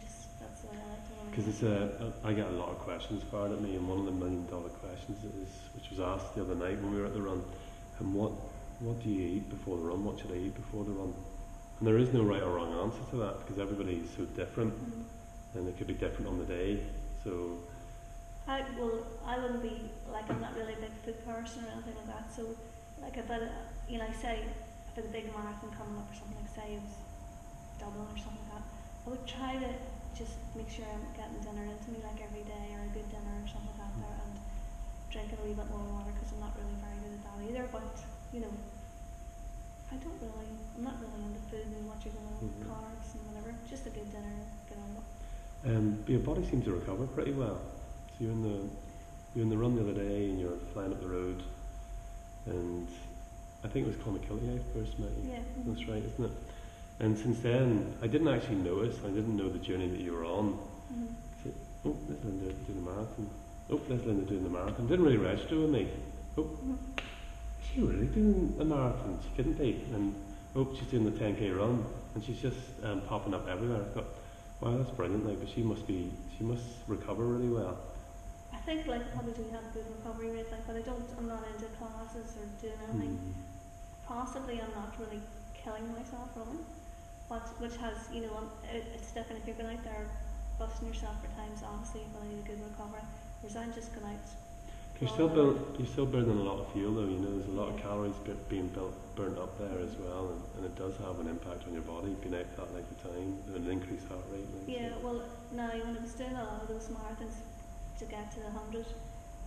just 0.00 0.40
that's 0.40 0.64
the 0.64 0.72
way 0.72 0.80
I 0.80 0.88
like. 0.88 1.28
Because 1.28 1.48
it's 1.52 1.62
a, 1.62 2.12
I 2.24 2.32
get 2.32 2.48
a 2.48 2.56
lot 2.56 2.70
of 2.72 2.78
questions 2.80 3.22
fired 3.30 3.52
at 3.52 3.60
me, 3.60 3.76
and 3.76 3.84
one 3.86 4.00
of 4.00 4.06
the 4.08 4.16
million 4.16 4.48
dollar 4.48 4.72
questions 4.80 5.20
is, 5.24 5.52
which 5.76 5.90
was 5.92 6.00
asked 6.00 6.34
the 6.34 6.40
other 6.40 6.56
night 6.56 6.80
when 6.80 6.94
we 6.96 7.00
were 7.00 7.06
at 7.06 7.14
the 7.14 7.20
run, 7.22 7.44
and 8.00 8.14
what, 8.14 8.32
what 8.80 8.96
do 9.04 9.10
you 9.10 9.28
eat 9.36 9.50
before 9.50 9.76
the 9.76 9.84
run? 9.84 10.02
What 10.08 10.18
should 10.18 10.32
I 10.32 10.40
eat 10.40 10.54
before 10.56 10.84
the 10.84 10.92
run? 10.96 11.12
And 11.80 11.88
there 11.88 11.96
is 11.96 12.12
no 12.12 12.22
right 12.22 12.42
or 12.42 12.50
wrong 12.60 12.72
answer 12.84 13.00
to 13.10 13.16
that 13.24 13.40
because 13.40 13.58
everybody 13.58 14.04
is 14.04 14.10
so 14.16 14.24
different, 14.36 14.72
Mm. 14.76 15.04
and 15.56 15.68
it 15.68 15.78
could 15.78 15.86
be 15.88 15.94
different 15.94 16.28
on 16.28 16.36
the 16.38 16.44
day. 16.44 16.84
So 17.24 17.58
I 18.46 18.60
well, 18.78 19.00
I 19.24 19.38
wouldn't 19.40 19.62
be 19.62 19.88
like 20.12 20.28
I'm 20.30 20.40
not 20.40 20.54
really 20.56 20.74
a 20.74 20.82
big 20.84 20.92
food 21.04 21.24
person 21.24 21.64
or 21.64 21.68
anything 21.72 21.96
like 21.96 22.10
that. 22.12 22.26
So, 22.36 22.42
like 23.00 23.16
if 23.16 23.30
I, 23.30 23.38
you 23.88 23.96
know, 23.98 24.08
say 24.20 24.44
if 24.44 25.04
a 25.04 25.08
big 25.08 25.32
marathon 25.32 25.70
coming 25.72 25.96
up 25.96 26.10
or 26.12 26.16
something, 26.20 26.36
like 26.36 26.52
say 26.52 26.74
it 26.76 26.82
was 26.84 26.96
Dublin 27.80 28.04
or 28.12 28.18
something 28.18 28.44
like 28.44 28.60
that, 28.60 28.64
I 29.06 29.10
would 29.10 29.24
try 29.26 29.56
to 29.56 29.70
just 30.12 30.36
make 30.52 30.68
sure 30.68 30.84
I'm 30.84 31.06
getting 31.16 31.40
dinner 31.40 31.64
into 31.64 31.88
me 31.96 32.04
like 32.04 32.20
every 32.20 32.44
day 32.44 32.76
or 32.76 32.84
a 32.84 32.92
good 32.92 33.08
dinner 33.08 33.40
or 33.40 33.48
something 33.48 33.72
like 33.72 33.88
that 33.88 33.94
there, 34.04 34.18
and 34.28 34.36
drinking 35.08 35.38
a 35.40 35.44
wee 35.48 35.56
bit 35.56 35.70
more 35.72 35.80
water 35.96 36.12
because 36.12 36.28
I'm 36.36 36.44
not 36.44 36.52
really 36.60 36.76
very 36.76 36.98
good 37.00 37.14
at 37.16 37.22
that 37.24 37.38
either. 37.40 37.64
But 37.72 37.88
you 38.36 38.44
know, 38.44 38.52
I 39.92 39.96
don't 39.96 40.14
really, 40.22 40.46
I'm 40.76 40.84
not 40.84 40.94
really 41.02 41.26
into 41.26 41.40
food 41.50 41.66
and 41.66 41.86
watching 41.88 42.12
going 42.12 42.30
to 42.38 42.46
Mhm. 42.46 42.70
carbs 42.70 43.14
and 43.14 43.22
whatever. 43.26 43.54
Just 43.68 43.86
a 43.86 43.90
good 43.90 44.10
dinner, 44.12 44.36
but 44.68 46.08
your 46.08 46.20
body 46.20 46.44
seems 46.48 46.64
to 46.64 46.72
recover 46.72 47.06
pretty 47.06 47.32
well. 47.32 47.60
So 48.18 48.24
you're 48.24 48.32
in 48.32 48.42
the 48.42 48.68
you're 49.34 49.44
in 49.44 49.50
the 49.50 49.56
run 49.58 49.76
the 49.76 49.82
other 49.82 49.92
day 49.92 50.28
and 50.28 50.40
you're 50.40 50.56
flying 50.72 50.92
up 50.92 51.00
the 51.00 51.06
road, 51.08 51.42
and 52.46 52.88
I 53.62 53.68
think 53.68 53.86
it 53.86 53.90
was 53.90 53.96
Clonakilty 53.98 54.54
I 54.54 54.58
first 54.78 54.98
met 54.98 55.10
you. 55.22 55.30
Yeah. 55.30 55.38
That's 55.66 55.86
right, 55.88 56.02
isn't 56.02 56.24
it? 56.24 56.30
And 56.98 57.16
since 57.16 57.40
then, 57.40 57.94
I 58.02 58.06
didn't 58.08 58.28
actually 58.28 58.56
notice. 58.56 58.96
I 59.04 59.08
didn't 59.08 59.36
know 59.36 59.48
the 59.48 59.58
journey 59.58 59.88
that 59.88 60.00
you 60.00 60.12
were 60.12 60.24
on. 60.24 60.58
Mhm. 60.92 61.14
Oh, 61.84 61.96
there's 62.08 62.24
Linda 62.24 62.52
doing 62.52 62.84
the 62.84 62.90
marathon. 62.90 63.28
Oh, 63.70 63.80
there's 63.88 64.04
Linda 64.04 64.24
doing 64.26 64.42
the 64.44 64.50
marathon. 64.50 64.86
Didn't 64.88 65.04
really 65.04 65.16
register 65.16 65.60
with 65.60 65.70
me. 65.70 65.88
Oh, 66.36 66.42
Mhm. 66.44 66.76
is 66.98 67.04
she 67.74 67.80
really 67.80 68.06
doing 68.06 68.56
a 68.60 68.64
marathon? 68.64 69.18
She 69.22 69.36
couldn't 69.36 69.58
be. 69.58 69.84
And 69.94 70.14
oh, 70.56 70.68
she's 70.74 70.88
doing 70.88 71.04
the 71.04 71.12
10k 71.12 71.56
run, 71.56 71.84
and 72.14 72.24
she's 72.24 72.40
just 72.40 72.58
um, 72.82 73.02
popping 73.02 73.34
up 73.34 73.48
everywhere. 73.48 73.82
I 73.82 73.94
thought, 73.94 74.08
wow, 74.60 74.76
that's 74.76 74.90
brilliant. 74.90 75.26
Like, 75.26 75.40
but 75.40 75.48
she 75.48 75.62
must 75.62 75.86
be, 75.86 76.10
she 76.36 76.44
must 76.44 76.64
recover 76.86 77.24
really 77.24 77.48
well. 77.48 77.78
I 78.52 78.56
think 78.58 78.86
like 78.86 79.00
I 79.00 79.10
probably 79.14 79.32
do 79.32 79.44
have 79.52 79.62
a 79.64 79.72
good 79.72 79.86
recovery 79.98 80.30
rate, 80.30 80.50
like, 80.50 80.66
but 80.66 80.76
I 80.76 80.82
don't. 80.82 81.04
I'm 81.18 81.28
not 81.28 81.44
into 81.54 81.66
classes 81.78 82.36
or 82.36 82.46
doing 82.60 82.78
anything. 82.90 83.16
Mm. 83.16 83.32
Possibly, 84.06 84.60
I'm 84.60 84.74
not 84.74 84.94
really 84.98 85.22
killing 85.54 85.86
myself 85.92 86.28
running, 86.34 86.64
but 87.28 87.46
which 87.60 87.76
has 87.76 87.94
you 88.12 88.22
know, 88.22 88.50
it, 88.72 88.84
it's 88.94 89.12
different 89.12 89.40
if 89.42 89.46
you're 89.46 89.56
going 89.56 89.76
out 89.76 89.84
there 89.84 90.06
busting 90.58 90.88
yourself 90.88 91.16
for 91.22 91.28
times. 91.40 91.62
Obviously, 91.64 92.02
you're 92.02 92.20
going 92.20 92.28
to 92.28 92.36
need 92.36 92.44
a 92.44 92.48
good 92.48 92.60
recovery. 92.68 93.06
Whereas 93.40 93.56
I'm 93.56 93.72
just 93.72 93.94
going 93.94 94.12
out. 94.12 94.28
You're 95.00 95.08
still 95.08 95.28
build, 95.32 95.56
you're 95.78 95.88
still 95.88 96.04
burning 96.04 96.36
a 96.36 96.44
lot 96.44 96.60
of 96.60 96.68
fuel 96.72 96.92
though. 96.92 97.08
You 97.08 97.16
know, 97.24 97.32
there's 97.32 97.48
a 97.48 97.56
lot 97.56 97.72
of 97.72 97.80
calories 97.80 98.12
being 98.52 98.68
built, 98.68 98.92
burnt 99.16 99.38
up 99.38 99.56
there 99.56 99.80
as 99.80 99.96
well, 99.96 100.28
and, 100.36 100.40
and 100.60 100.62
it 100.68 100.76
does 100.76 100.92
have 101.00 101.16
an 101.24 101.28
impact 101.28 101.64
on 101.66 101.72
your 101.72 101.82
body. 101.88 102.12
Being 102.20 102.36
out 102.36 102.44
that 102.60 102.68
length 102.76 102.92
of 102.92 103.00
time, 103.08 103.32
an 103.56 103.64
increased 103.64 104.04
heart 104.12 104.20
rate. 104.28 104.44
Like, 104.52 104.68
so- 104.68 104.72
Yeah, 104.76 104.92
well, 105.00 105.24
now 105.56 105.72
when 105.72 105.96
I 105.96 106.00
was 106.04 106.12
doing 106.12 106.36
a 106.36 106.44
lot 106.44 106.60
of 106.62 106.68
those 106.68 106.92
marathons 106.92 107.40
to 107.98 108.04
get 108.12 108.28
to 108.36 108.40
the 108.44 108.52
hundred, 108.52 108.84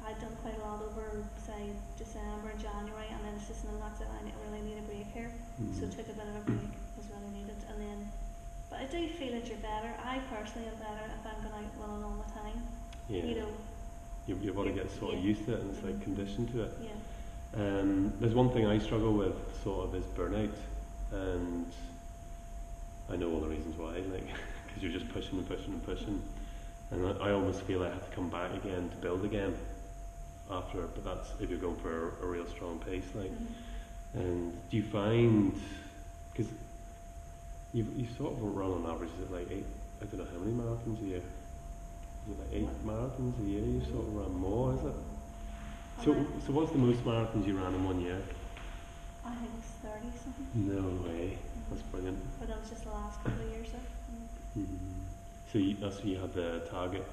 I'd 0.02 0.18
done 0.20 0.34
quite 0.42 0.58
a 0.58 0.63
lot 0.66 0.82
over 0.82 1.22
say 1.38 1.70
December 2.02 2.50
and 2.50 2.60
January, 2.60 3.08
and 3.13 3.22
then 3.22 3.38
it's 3.38 3.46
just 3.48 3.62
no, 3.70 3.78
that's 3.78 4.02
it. 4.02 4.10
I 4.10 4.26
really 4.50 4.66
need 4.66 4.82
a 4.82 4.86
break 4.89 5.06
here, 5.13 5.30
so 5.78 5.86
Mhm. 5.86 5.94
took 5.94 6.10
a 6.10 6.18
bit 6.18 6.28
of 6.34 6.36
a 6.42 6.44
break 6.50 6.66
was 6.98 7.06
really 7.13 7.30
needed, 7.46 7.62
and 7.70 7.78
then. 7.78 8.00
But 8.74 8.82
I 8.82 8.86
do 8.89 9.06
feel 9.22 9.38
that 9.38 9.46
you're 9.46 9.62
better. 9.62 9.94
I 10.02 10.18
personally 10.34 10.66
am 10.66 10.82
better 10.82 11.06
if 11.13 11.22
I'm 11.22 11.38
going 11.46 11.62
out 11.62 11.78
running 11.78 12.02
all 12.10 12.18
the 12.26 12.32
time. 12.34 12.58
yeah. 13.08 13.22
You 13.22 13.36
know, 13.46 13.52
your, 14.27 14.38
your 14.38 14.53
body 14.53 14.71
gets 14.71 14.97
sort 14.99 15.15
of 15.15 15.23
used 15.23 15.45
to 15.45 15.53
it 15.53 15.62
and 15.62 15.75
it's 15.75 15.83
like 15.83 16.01
conditioned 16.01 16.51
to 16.53 16.63
it. 16.63 16.71
yeah. 16.81 16.89
Um, 17.55 18.13
there's 18.19 18.33
one 18.33 18.49
thing 18.49 18.65
I 18.65 18.79
struggle 18.79 19.13
with 19.13 19.36
sort 19.63 19.88
of 19.88 19.95
is 19.95 20.05
burnout, 20.05 20.49
and 21.12 21.71
I 23.12 23.15
know 23.15 23.29
all 23.31 23.39
the 23.41 23.49
reasons 23.49 23.77
why, 23.77 23.93
like 24.12 24.25
because 24.67 24.81
you're 24.81 24.91
just 24.91 25.07
pushing 25.13 25.38
and 25.38 25.47
pushing 25.47 25.73
and 25.73 25.86
pushing, 25.86 26.21
and 26.91 27.05
I, 27.05 27.29
I 27.29 27.31
almost 27.31 27.62
feel 27.62 27.83
I 27.83 27.89
have 27.89 28.09
to 28.09 28.15
come 28.15 28.29
back 28.29 28.53
again 28.55 28.89
to 28.89 28.95
build 28.97 29.23
again 29.23 29.53
after. 30.49 30.81
But 30.81 31.03
that's 31.03 31.29
if 31.39 31.49
you're 31.49 31.59
going 31.59 31.75
for 31.77 32.15
a, 32.21 32.25
a 32.25 32.27
real 32.27 32.47
strong 32.47 32.79
pace, 32.79 33.05
like. 33.15 33.31
Mhm. 33.31 33.45
And 34.15 34.53
do 34.69 34.77
you 34.77 34.83
find 34.83 35.59
because 36.31 36.45
you 37.73 37.83
you 37.95 38.05
sort 38.15 38.33
of 38.33 38.43
run 38.43 38.69
on 38.71 38.86
average 38.86 39.09
is 39.17 39.21
it 39.27 39.31
like 39.31 39.49
eight? 39.49 39.65
I 40.01 40.05
don't 40.05 40.19
know 40.19 40.27
how 40.31 40.38
many 40.38 40.51
marathons 40.53 41.01
a 41.01 41.05
year. 41.05 41.21
Is 42.25 42.33
it 42.33 42.39
like 42.39 42.53
eight 42.53 42.88
marathons 42.88 43.39
a 43.39 43.49
year? 43.49 43.62
You 43.62 43.81
sort 43.91 44.07
of 44.07 44.15
run 44.15 44.33
more, 44.33 44.73
is 44.73 44.86
it? 44.86 44.95
So, 46.03 46.13
so 46.45 46.53
what's 46.53 46.71
the 46.71 46.77
most 46.77 47.03
marathons 47.03 47.45
you 47.45 47.57
ran 47.57 47.73
in 47.73 47.83
one 47.86 48.01
year? 48.01 48.21
I 49.25 49.36
think 49.36 49.51
it's 49.59 49.71
thirty 49.83 50.12
something. 50.17 50.47
No 50.53 51.07
way. 51.07 51.38
That's 51.69 51.81
brilliant. 51.83 52.19
But 52.39 52.49
that 52.49 52.59
was 52.59 52.69
just 52.69 52.83
the 52.83 52.91
last 52.91 53.23
couple 53.23 53.41
of 53.41 53.51
years. 53.51 53.67
Though. 53.71 54.62
Mm. 54.62 54.67
So 55.51 55.59
you, 55.59 55.75
that's 55.79 56.03
you 56.03 56.17
had 56.17 56.33
the 56.33 56.67
target 56.71 57.05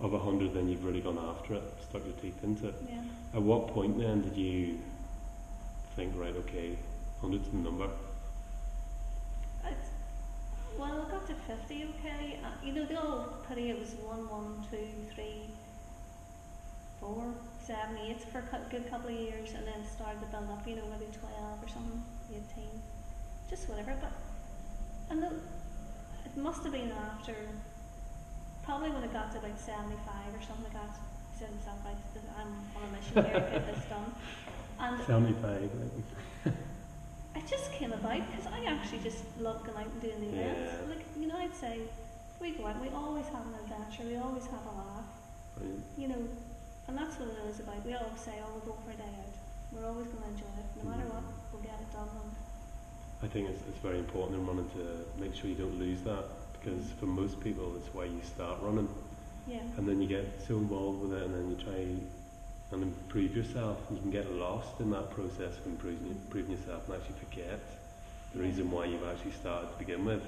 of 0.00 0.14
a 0.14 0.18
hundred, 0.18 0.54
then 0.54 0.68
you've 0.68 0.84
really 0.84 1.00
gone 1.00 1.18
after 1.18 1.54
it, 1.54 1.62
stuck 1.88 2.04
your 2.04 2.14
teeth 2.14 2.42
into 2.42 2.68
it. 2.68 2.74
Yeah. 2.88 3.00
At 3.34 3.42
what 3.42 3.68
point 3.68 3.98
then 3.98 4.22
did 4.22 4.36
you 4.36 4.78
think, 5.96 6.12
right, 6.16 6.34
okay, 6.36 6.76
hundred's 7.20 7.48
the 7.50 7.56
number? 7.56 7.88
Well, 10.78 11.06
I 11.08 11.10
got 11.10 11.26
to 11.26 11.34
50, 11.34 11.86
okay. 11.98 12.38
Uh, 12.44 12.48
you 12.64 12.72
know, 12.72 12.84
the 12.84 13.02
old 13.02 13.44
putty, 13.48 13.70
it 13.70 13.78
was 13.80 13.94
1, 13.98 14.28
1, 14.28 14.66
2, 14.70 14.78
3, 15.12 15.24
4, 17.00 17.34
7, 17.66 17.98
8 17.98 18.20
for 18.30 18.38
a 18.38 18.70
good 18.70 18.88
couple 18.88 19.10
of 19.10 19.16
years, 19.16 19.54
and 19.54 19.66
then 19.66 19.84
started 19.84 20.20
to 20.20 20.26
build 20.26 20.48
up, 20.50 20.62
you 20.68 20.76
know, 20.76 20.86
maybe 20.86 21.10
12 21.18 21.64
or 21.64 21.68
something, 21.68 22.00
18, 22.30 22.70
just 23.50 23.68
whatever. 23.68 23.96
But, 24.00 24.12
and 25.10 25.20
the, 25.20 25.26
it 26.24 26.36
must 26.36 26.62
have 26.62 26.72
been 26.72 26.92
after, 26.92 27.34
probably 28.62 28.90
when 28.90 29.02
it 29.02 29.12
got 29.12 29.32
to 29.32 29.38
about 29.38 29.58
75 29.58 29.98
or 30.30 30.42
something 30.46 30.62
like 30.62 30.74
that, 30.74 30.94
I 30.94 31.38
said 31.38 31.50
myself, 31.58 31.78
I'm 32.38 32.54
on 32.78 32.82
a 32.86 32.90
mission 32.94 33.14
here, 33.26 33.50
get 33.50 33.66
this 33.66 33.84
done. 33.90 34.14
And 34.80 35.02
75, 35.04 35.70
just 37.48 37.72
came 37.72 37.92
about 37.92 38.20
because 38.30 38.46
I 38.52 38.64
actually 38.64 39.00
just 39.00 39.24
love 39.40 39.64
going 39.64 39.78
out 39.78 39.86
and 39.86 40.00
doing 40.00 40.20
the 40.20 40.28
events. 40.28 40.72
Yeah. 40.74 40.94
Like, 40.94 41.04
you 41.18 41.26
know, 41.26 41.36
I'd 41.36 41.54
say 41.54 41.80
we 42.40 42.52
go 42.52 42.66
out, 42.66 42.80
we 42.80 42.88
always 42.90 43.26
have 43.26 43.46
an 43.46 43.54
adventure, 43.64 44.04
we 44.04 44.16
always 44.16 44.44
have 44.46 44.64
a 44.64 44.74
laugh, 44.76 45.10
you 45.96 46.08
know, 46.08 46.22
and 46.86 46.96
that's 46.96 47.18
what 47.18 47.28
it 47.28 47.38
is 47.48 47.60
about. 47.60 47.84
We 47.84 47.94
always 47.94 48.20
say, 48.20 48.36
oh, 48.44 48.60
we'll 48.60 48.74
go 48.74 48.78
for 48.84 48.92
a 48.92 48.96
day 48.96 49.10
out. 49.10 49.34
We're 49.72 49.88
always 49.88 50.06
going 50.08 50.22
to 50.22 50.28
enjoy 50.28 50.52
it, 50.60 50.68
no 50.82 50.90
matter 50.90 51.02
mm-hmm. 51.04 51.24
what, 51.24 51.52
we'll 51.52 51.62
get 51.62 51.76
it 51.80 51.92
done. 51.92 52.08
I 53.22 53.26
think 53.26 53.48
it's, 53.50 53.62
it's 53.68 53.78
very 53.78 53.98
important 53.98 54.38
in 54.38 54.46
running 54.46 54.70
to 54.70 55.20
make 55.20 55.34
sure 55.34 55.50
you 55.50 55.56
don't 55.56 55.78
lose 55.78 56.00
that 56.02 56.24
because 56.60 56.84
mm. 56.84 56.98
for 57.00 57.06
most 57.06 57.40
people 57.40 57.74
it's 57.76 57.92
why 57.92 58.04
you 58.04 58.20
start 58.22 58.58
running 58.62 58.88
yeah, 59.48 59.58
and 59.76 59.88
then 59.88 60.00
you 60.00 60.06
get 60.06 60.24
so 60.46 60.56
involved 60.56 61.02
with 61.02 61.18
it 61.18 61.24
and 61.24 61.34
then 61.34 61.50
you 61.50 61.56
try 61.56 61.86
and 62.70 62.82
improve 62.82 63.34
yourself 63.34 63.78
you 63.90 63.96
can 63.98 64.10
get 64.10 64.30
lost 64.32 64.80
in 64.80 64.90
that 64.90 65.10
process 65.10 65.56
of 65.58 65.66
improving, 65.66 66.08
improving 66.10 66.52
yourself 66.52 66.86
and 66.88 67.00
actually 67.00 67.16
forget 67.18 67.60
the 68.34 68.42
reason 68.42 68.70
why 68.70 68.84
you've 68.84 69.06
actually 69.08 69.32
started 69.32 69.70
to 69.72 69.78
begin 69.78 70.04
with. 70.04 70.22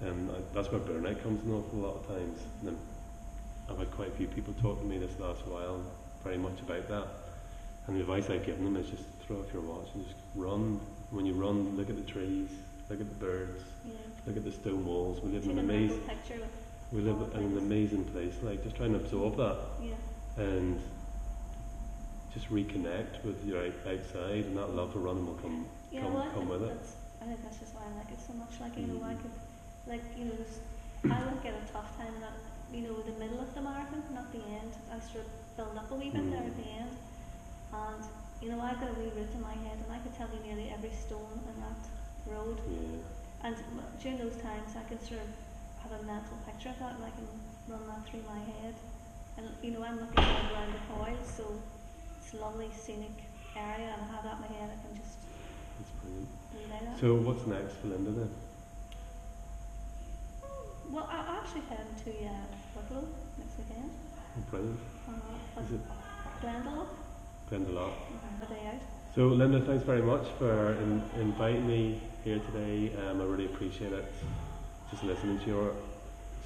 And 0.00 0.30
I, 0.30 0.34
that's 0.54 0.72
where 0.72 0.80
burnout 0.80 1.22
comes 1.22 1.42
in 1.44 1.50
an 1.50 1.56
awful 1.56 1.78
lot 1.80 1.96
of 1.96 2.08
times. 2.08 2.40
And 2.64 2.76
I've 3.68 3.78
had 3.78 3.90
quite 3.90 4.08
a 4.08 4.12
few 4.12 4.26
people 4.26 4.54
talk 4.62 4.80
to 4.80 4.86
me 4.86 4.96
this 4.96 5.18
last 5.20 5.46
while 5.46 5.82
very 6.24 6.38
much 6.38 6.58
about 6.60 6.88
that. 6.88 7.06
And 7.86 7.96
the 7.96 8.00
advice 8.00 8.30
I've 8.30 8.44
given 8.46 8.64
them 8.64 8.76
is 8.76 8.88
just 8.88 9.04
throw 9.26 9.36
off 9.38 9.52
your 9.52 9.62
watch 9.62 9.88
and 9.94 10.04
just 10.04 10.16
run. 10.34 10.80
When 11.10 11.26
you 11.26 11.34
run, 11.34 11.76
look 11.76 11.90
at 11.90 11.96
the 11.96 12.10
trees, 12.10 12.48
look 12.88 13.00
at 13.00 13.08
the 13.08 13.26
birds, 13.26 13.64
yeah. 13.84 13.94
look 14.26 14.36
at 14.36 14.44
the 14.44 14.52
stone 14.52 14.84
walls. 14.86 15.20
We 15.22 15.32
live 15.32 15.42
Take 15.42 15.52
in 15.52 15.58
an 15.58 15.64
amazing, 15.64 16.00
we 16.92 17.00
live 17.00 17.34
in 17.34 17.42
an 17.42 17.58
amazing 17.58 18.04
place. 18.04 18.34
Like 18.42 18.62
just 18.62 18.76
try 18.76 18.86
and 18.86 18.96
absorb 18.96 19.36
that 19.38 19.58
yeah, 19.82 19.94
and 20.42 20.80
just 22.32 22.48
reconnect 22.50 23.22
with 23.24 23.44
your 23.44 23.64
out- 23.64 23.86
outside, 23.86 24.44
and 24.46 24.56
that 24.56 24.74
love 24.74 24.92
for 24.92 25.00
running 25.00 25.26
will 25.26 25.34
come 25.42 25.66
yeah. 25.90 26.02
come, 26.02 26.14
well, 26.14 26.30
come 26.32 26.48
with 26.48 26.62
it. 26.62 26.78
I 27.20 27.24
think 27.26 27.42
that's 27.42 27.58
just 27.58 27.74
why 27.74 27.82
I 27.84 27.90
like 27.98 28.10
it 28.12 28.20
so 28.22 28.32
much. 28.34 28.54
Like, 28.60 28.76
you 28.78 28.86
know, 28.86 29.02
I 29.04 29.12
Mhm. 29.14 29.22
could, 29.22 29.36
like, 29.86 30.04
you 30.16 30.24
know, 30.26 30.36
this, 30.38 30.60
I 31.10 31.18
would 31.26 31.42
get 31.42 31.54
a 31.54 31.64
tough 31.72 31.90
time 31.98 32.14
in 32.14 32.20
that, 32.20 32.38
you 32.72 32.82
know, 32.86 32.94
the 33.02 33.12
middle 33.18 33.40
of 33.40 33.52
the 33.54 33.60
marathon, 33.60 34.02
not 34.14 34.30
the 34.32 34.40
end. 34.40 34.72
I 34.92 35.00
sort 35.00 35.26
of 35.26 35.30
build 35.56 35.76
up 35.76 35.90
a 35.90 35.94
wee 35.96 36.10
bit 36.10 36.30
there 36.30 36.44
at 36.46 36.56
the 36.56 36.68
end. 36.70 36.96
And, 37.72 38.02
you 38.40 38.48
know, 38.50 38.60
I've 38.60 38.80
got 38.80 38.90
a 38.90 38.94
wee 38.94 39.10
route 39.10 39.34
in 39.34 39.42
my 39.42 39.52
head 39.52 39.78
and 39.84 39.90
I 39.92 39.98
could 39.98 40.14
tell 40.16 40.28
you 40.32 40.40
nearly 40.46 40.70
every 40.70 40.92
stone 40.94 41.40
in 41.44 41.56
that 41.60 41.82
road. 42.26 42.58
Yeah, 42.70 43.02
And 43.42 43.56
during 44.00 44.18
those 44.18 44.36
times 44.40 44.76
I 44.76 44.84
can 44.88 44.98
sort 45.00 45.20
of 45.20 45.28
have 45.82 45.92
a 46.00 46.02
mental 46.04 46.36
picture 46.46 46.70
of 46.70 46.78
that 46.78 46.94
and 46.96 47.04
I 47.04 47.10
can 47.10 47.26
run 47.68 47.86
that 47.88 48.06
through 48.08 48.22
my 48.22 48.38
head. 48.38 48.74
And, 49.36 49.46
you 49.62 49.72
know, 49.72 49.82
I'm 49.82 49.98
looking 50.00 50.24
around 50.24 50.72
the 50.72 50.82
coil, 50.88 51.18
so 51.24 51.44
lovely 52.34 52.70
scenic 52.72 53.10
area 53.56 53.92
and 53.92 54.02
I 54.02 54.14
have 54.14 54.24
that 54.24 54.36
in 54.36 54.40
my 54.40 54.46
head, 54.58 54.70
I 54.70 54.86
can 54.86 54.96
just 54.96 55.16
that's 55.78 55.90
brilliant. 56.02 56.28
that. 56.86 57.00
So 57.00 57.14
what's 57.16 57.46
next 57.46 57.74
for 57.80 57.88
Linda 57.88 58.10
then? 58.10 58.30
well, 60.90 61.08
I- 61.10 61.18
I'm 61.20 61.36
actually 61.44 61.62
heading 61.62 61.94
to 62.04 62.10
uh, 62.26 62.32
Wicklow 62.76 63.08
next 63.38 63.58
weekend. 63.58 63.90
Oh, 64.36 64.42
brilliant. 64.50 64.80
Uh, 65.08 65.60
Is 65.62 65.72
it 65.72 65.80
Glendalough, 66.42 66.86
Glenda 67.50 67.68
a 67.68 67.72
lot. 67.72 67.92
day 68.48 68.66
out. 68.66 68.80
So 69.14 69.26
Linda, 69.28 69.60
thanks 69.60 69.84
very 69.84 70.02
much 70.02 70.26
for 70.38 70.72
in, 70.74 71.02
inviting 71.18 71.66
me 71.66 72.00
here 72.24 72.38
today. 72.52 72.92
Um, 72.96 73.20
I 73.20 73.24
really 73.24 73.46
appreciate 73.46 73.92
it. 73.92 74.04
Just 74.90 75.04
listening 75.04 75.38
to 75.40 75.46
your 75.46 75.72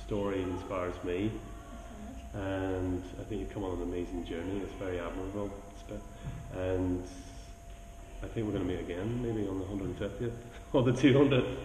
story 0.07 0.43
inspires 0.43 0.95
me, 1.05 1.31
Thanks 1.31 1.41
so 2.33 2.39
much. 2.39 2.45
and 2.47 3.03
I 3.21 3.25
think 3.25 3.41
you've 3.41 3.53
come 3.55 3.65
on 3.65 3.77
an 3.79 3.83
amazing 3.83 4.25
journey. 4.27 4.61
It's 4.63 4.73
very 4.75 5.01
admirable, 5.01 5.51
And 6.57 7.05
I 8.23 8.27
think 8.29 8.47
we're 8.47 8.53
going 8.53 8.67
to 8.67 8.73
meet 8.75 8.81
again, 8.81 9.23
maybe 9.23 9.47
on 9.49 9.59
the 9.59 9.65
150th 9.65 10.33
or 10.73 10.83
the 10.83 10.93
200th. 10.93 11.33
Uh, 11.33 11.57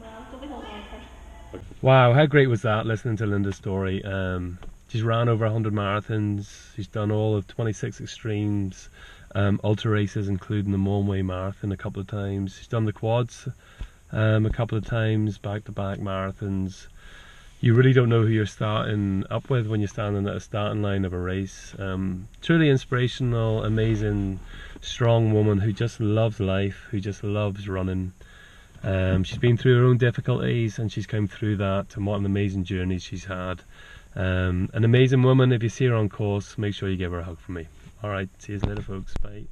well, 0.00 0.40
be 0.40 0.46
holding 0.46 0.70
out. 0.70 1.60
Wow, 1.82 2.12
how 2.12 2.26
great 2.26 2.48
was 2.48 2.62
that 2.62 2.86
listening 2.86 3.16
to 3.18 3.26
Linda's 3.26 3.56
story? 3.56 4.04
Um, 4.04 4.58
she's 4.88 5.02
ran 5.02 5.28
over 5.28 5.44
100 5.44 5.72
marathons, 5.72 6.74
she's 6.74 6.88
done 6.88 7.10
all 7.10 7.36
of 7.36 7.46
26 7.46 8.00
extremes, 8.00 8.88
um, 9.34 9.60
ultra 9.62 9.90
races, 9.90 10.28
including 10.28 10.72
the 10.72 10.78
Mourne 10.78 11.06
Way 11.06 11.22
Marathon 11.22 11.72
a 11.72 11.76
couple 11.76 12.00
of 12.00 12.08
times. 12.08 12.56
She's 12.56 12.66
done 12.66 12.84
the 12.84 12.92
quads 12.92 13.48
um, 14.12 14.46
a 14.46 14.50
couple 14.50 14.76
of 14.76 14.84
times, 14.84 15.38
back 15.38 15.64
to 15.64 15.72
back 15.72 15.98
marathons. 15.98 16.86
You 17.66 17.74
really 17.74 17.92
don't 17.92 18.08
know 18.08 18.22
who 18.22 18.28
you're 18.28 18.46
starting 18.46 19.24
up 19.28 19.50
with 19.50 19.66
when 19.66 19.80
you're 19.80 19.88
standing 19.88 20.28
at 20.28 20.36
a 20.36 20.40
starting 20.40 20.82
line 20.82 21.04
of 21.04 21.12
a 21.12 21.18
race. 21.18 21.74
Um, 21.80 22.28
truly 22.40 22.70
inspirational, 22.70 23.64
amazing, 23.64 24.38
strong 24.82 25.34
woman 25.34 25.58
who 25.58 25.72
just 25.72 25.98
loves 25.98 26.38
life, 26.38 26.86
who 26.92 27.00
just 27.00 27.24
loves 27.24 27.68
running. 27.68 28.12
Um, 28.84 29.24
she's 29.24 29.38
been 29.38 29.56
through 29.56 29.80
her 29.80 29.84
own 29.84 29.98
difficulties 29.98 30.78
and 30.78 30.92
she's 30.92 31.08
come 31.08 31.26
through 31.26 31.56
that, 31.56 31.96
and 31.96 32.06
what 32.06 32.20
an 32.20 32.26
amazing 32.26 32.62
journey 32.62 33.00
she's 33.00 33.24
had. 33.24 33.62
Um, 34.14 34.70
an 34.72 34.84
amazing 34.84 35.22
woman. 35.22 35.50
If 35.50 35.64
you 35.64 35.68
see 35.68 35.86
her 35.86 35.94
on 35.96 36.08
course, 36.08 36.56
make 36.56 36.72
sure 36.72 36.88
you 36.88 36.96
give 36.96 37.10
her 37.10 37.18
a 37.18 37.24
hug 37.24 37.40
from 37.40 37.56
me. 37.56 37.66
All 38.00 38.10
right, 38.10 38.28
see 38.38 38.52
you 38.52 38.60
later, 38.60 38.82
folks. 38.82 39.12
Bye. 39.20 39.46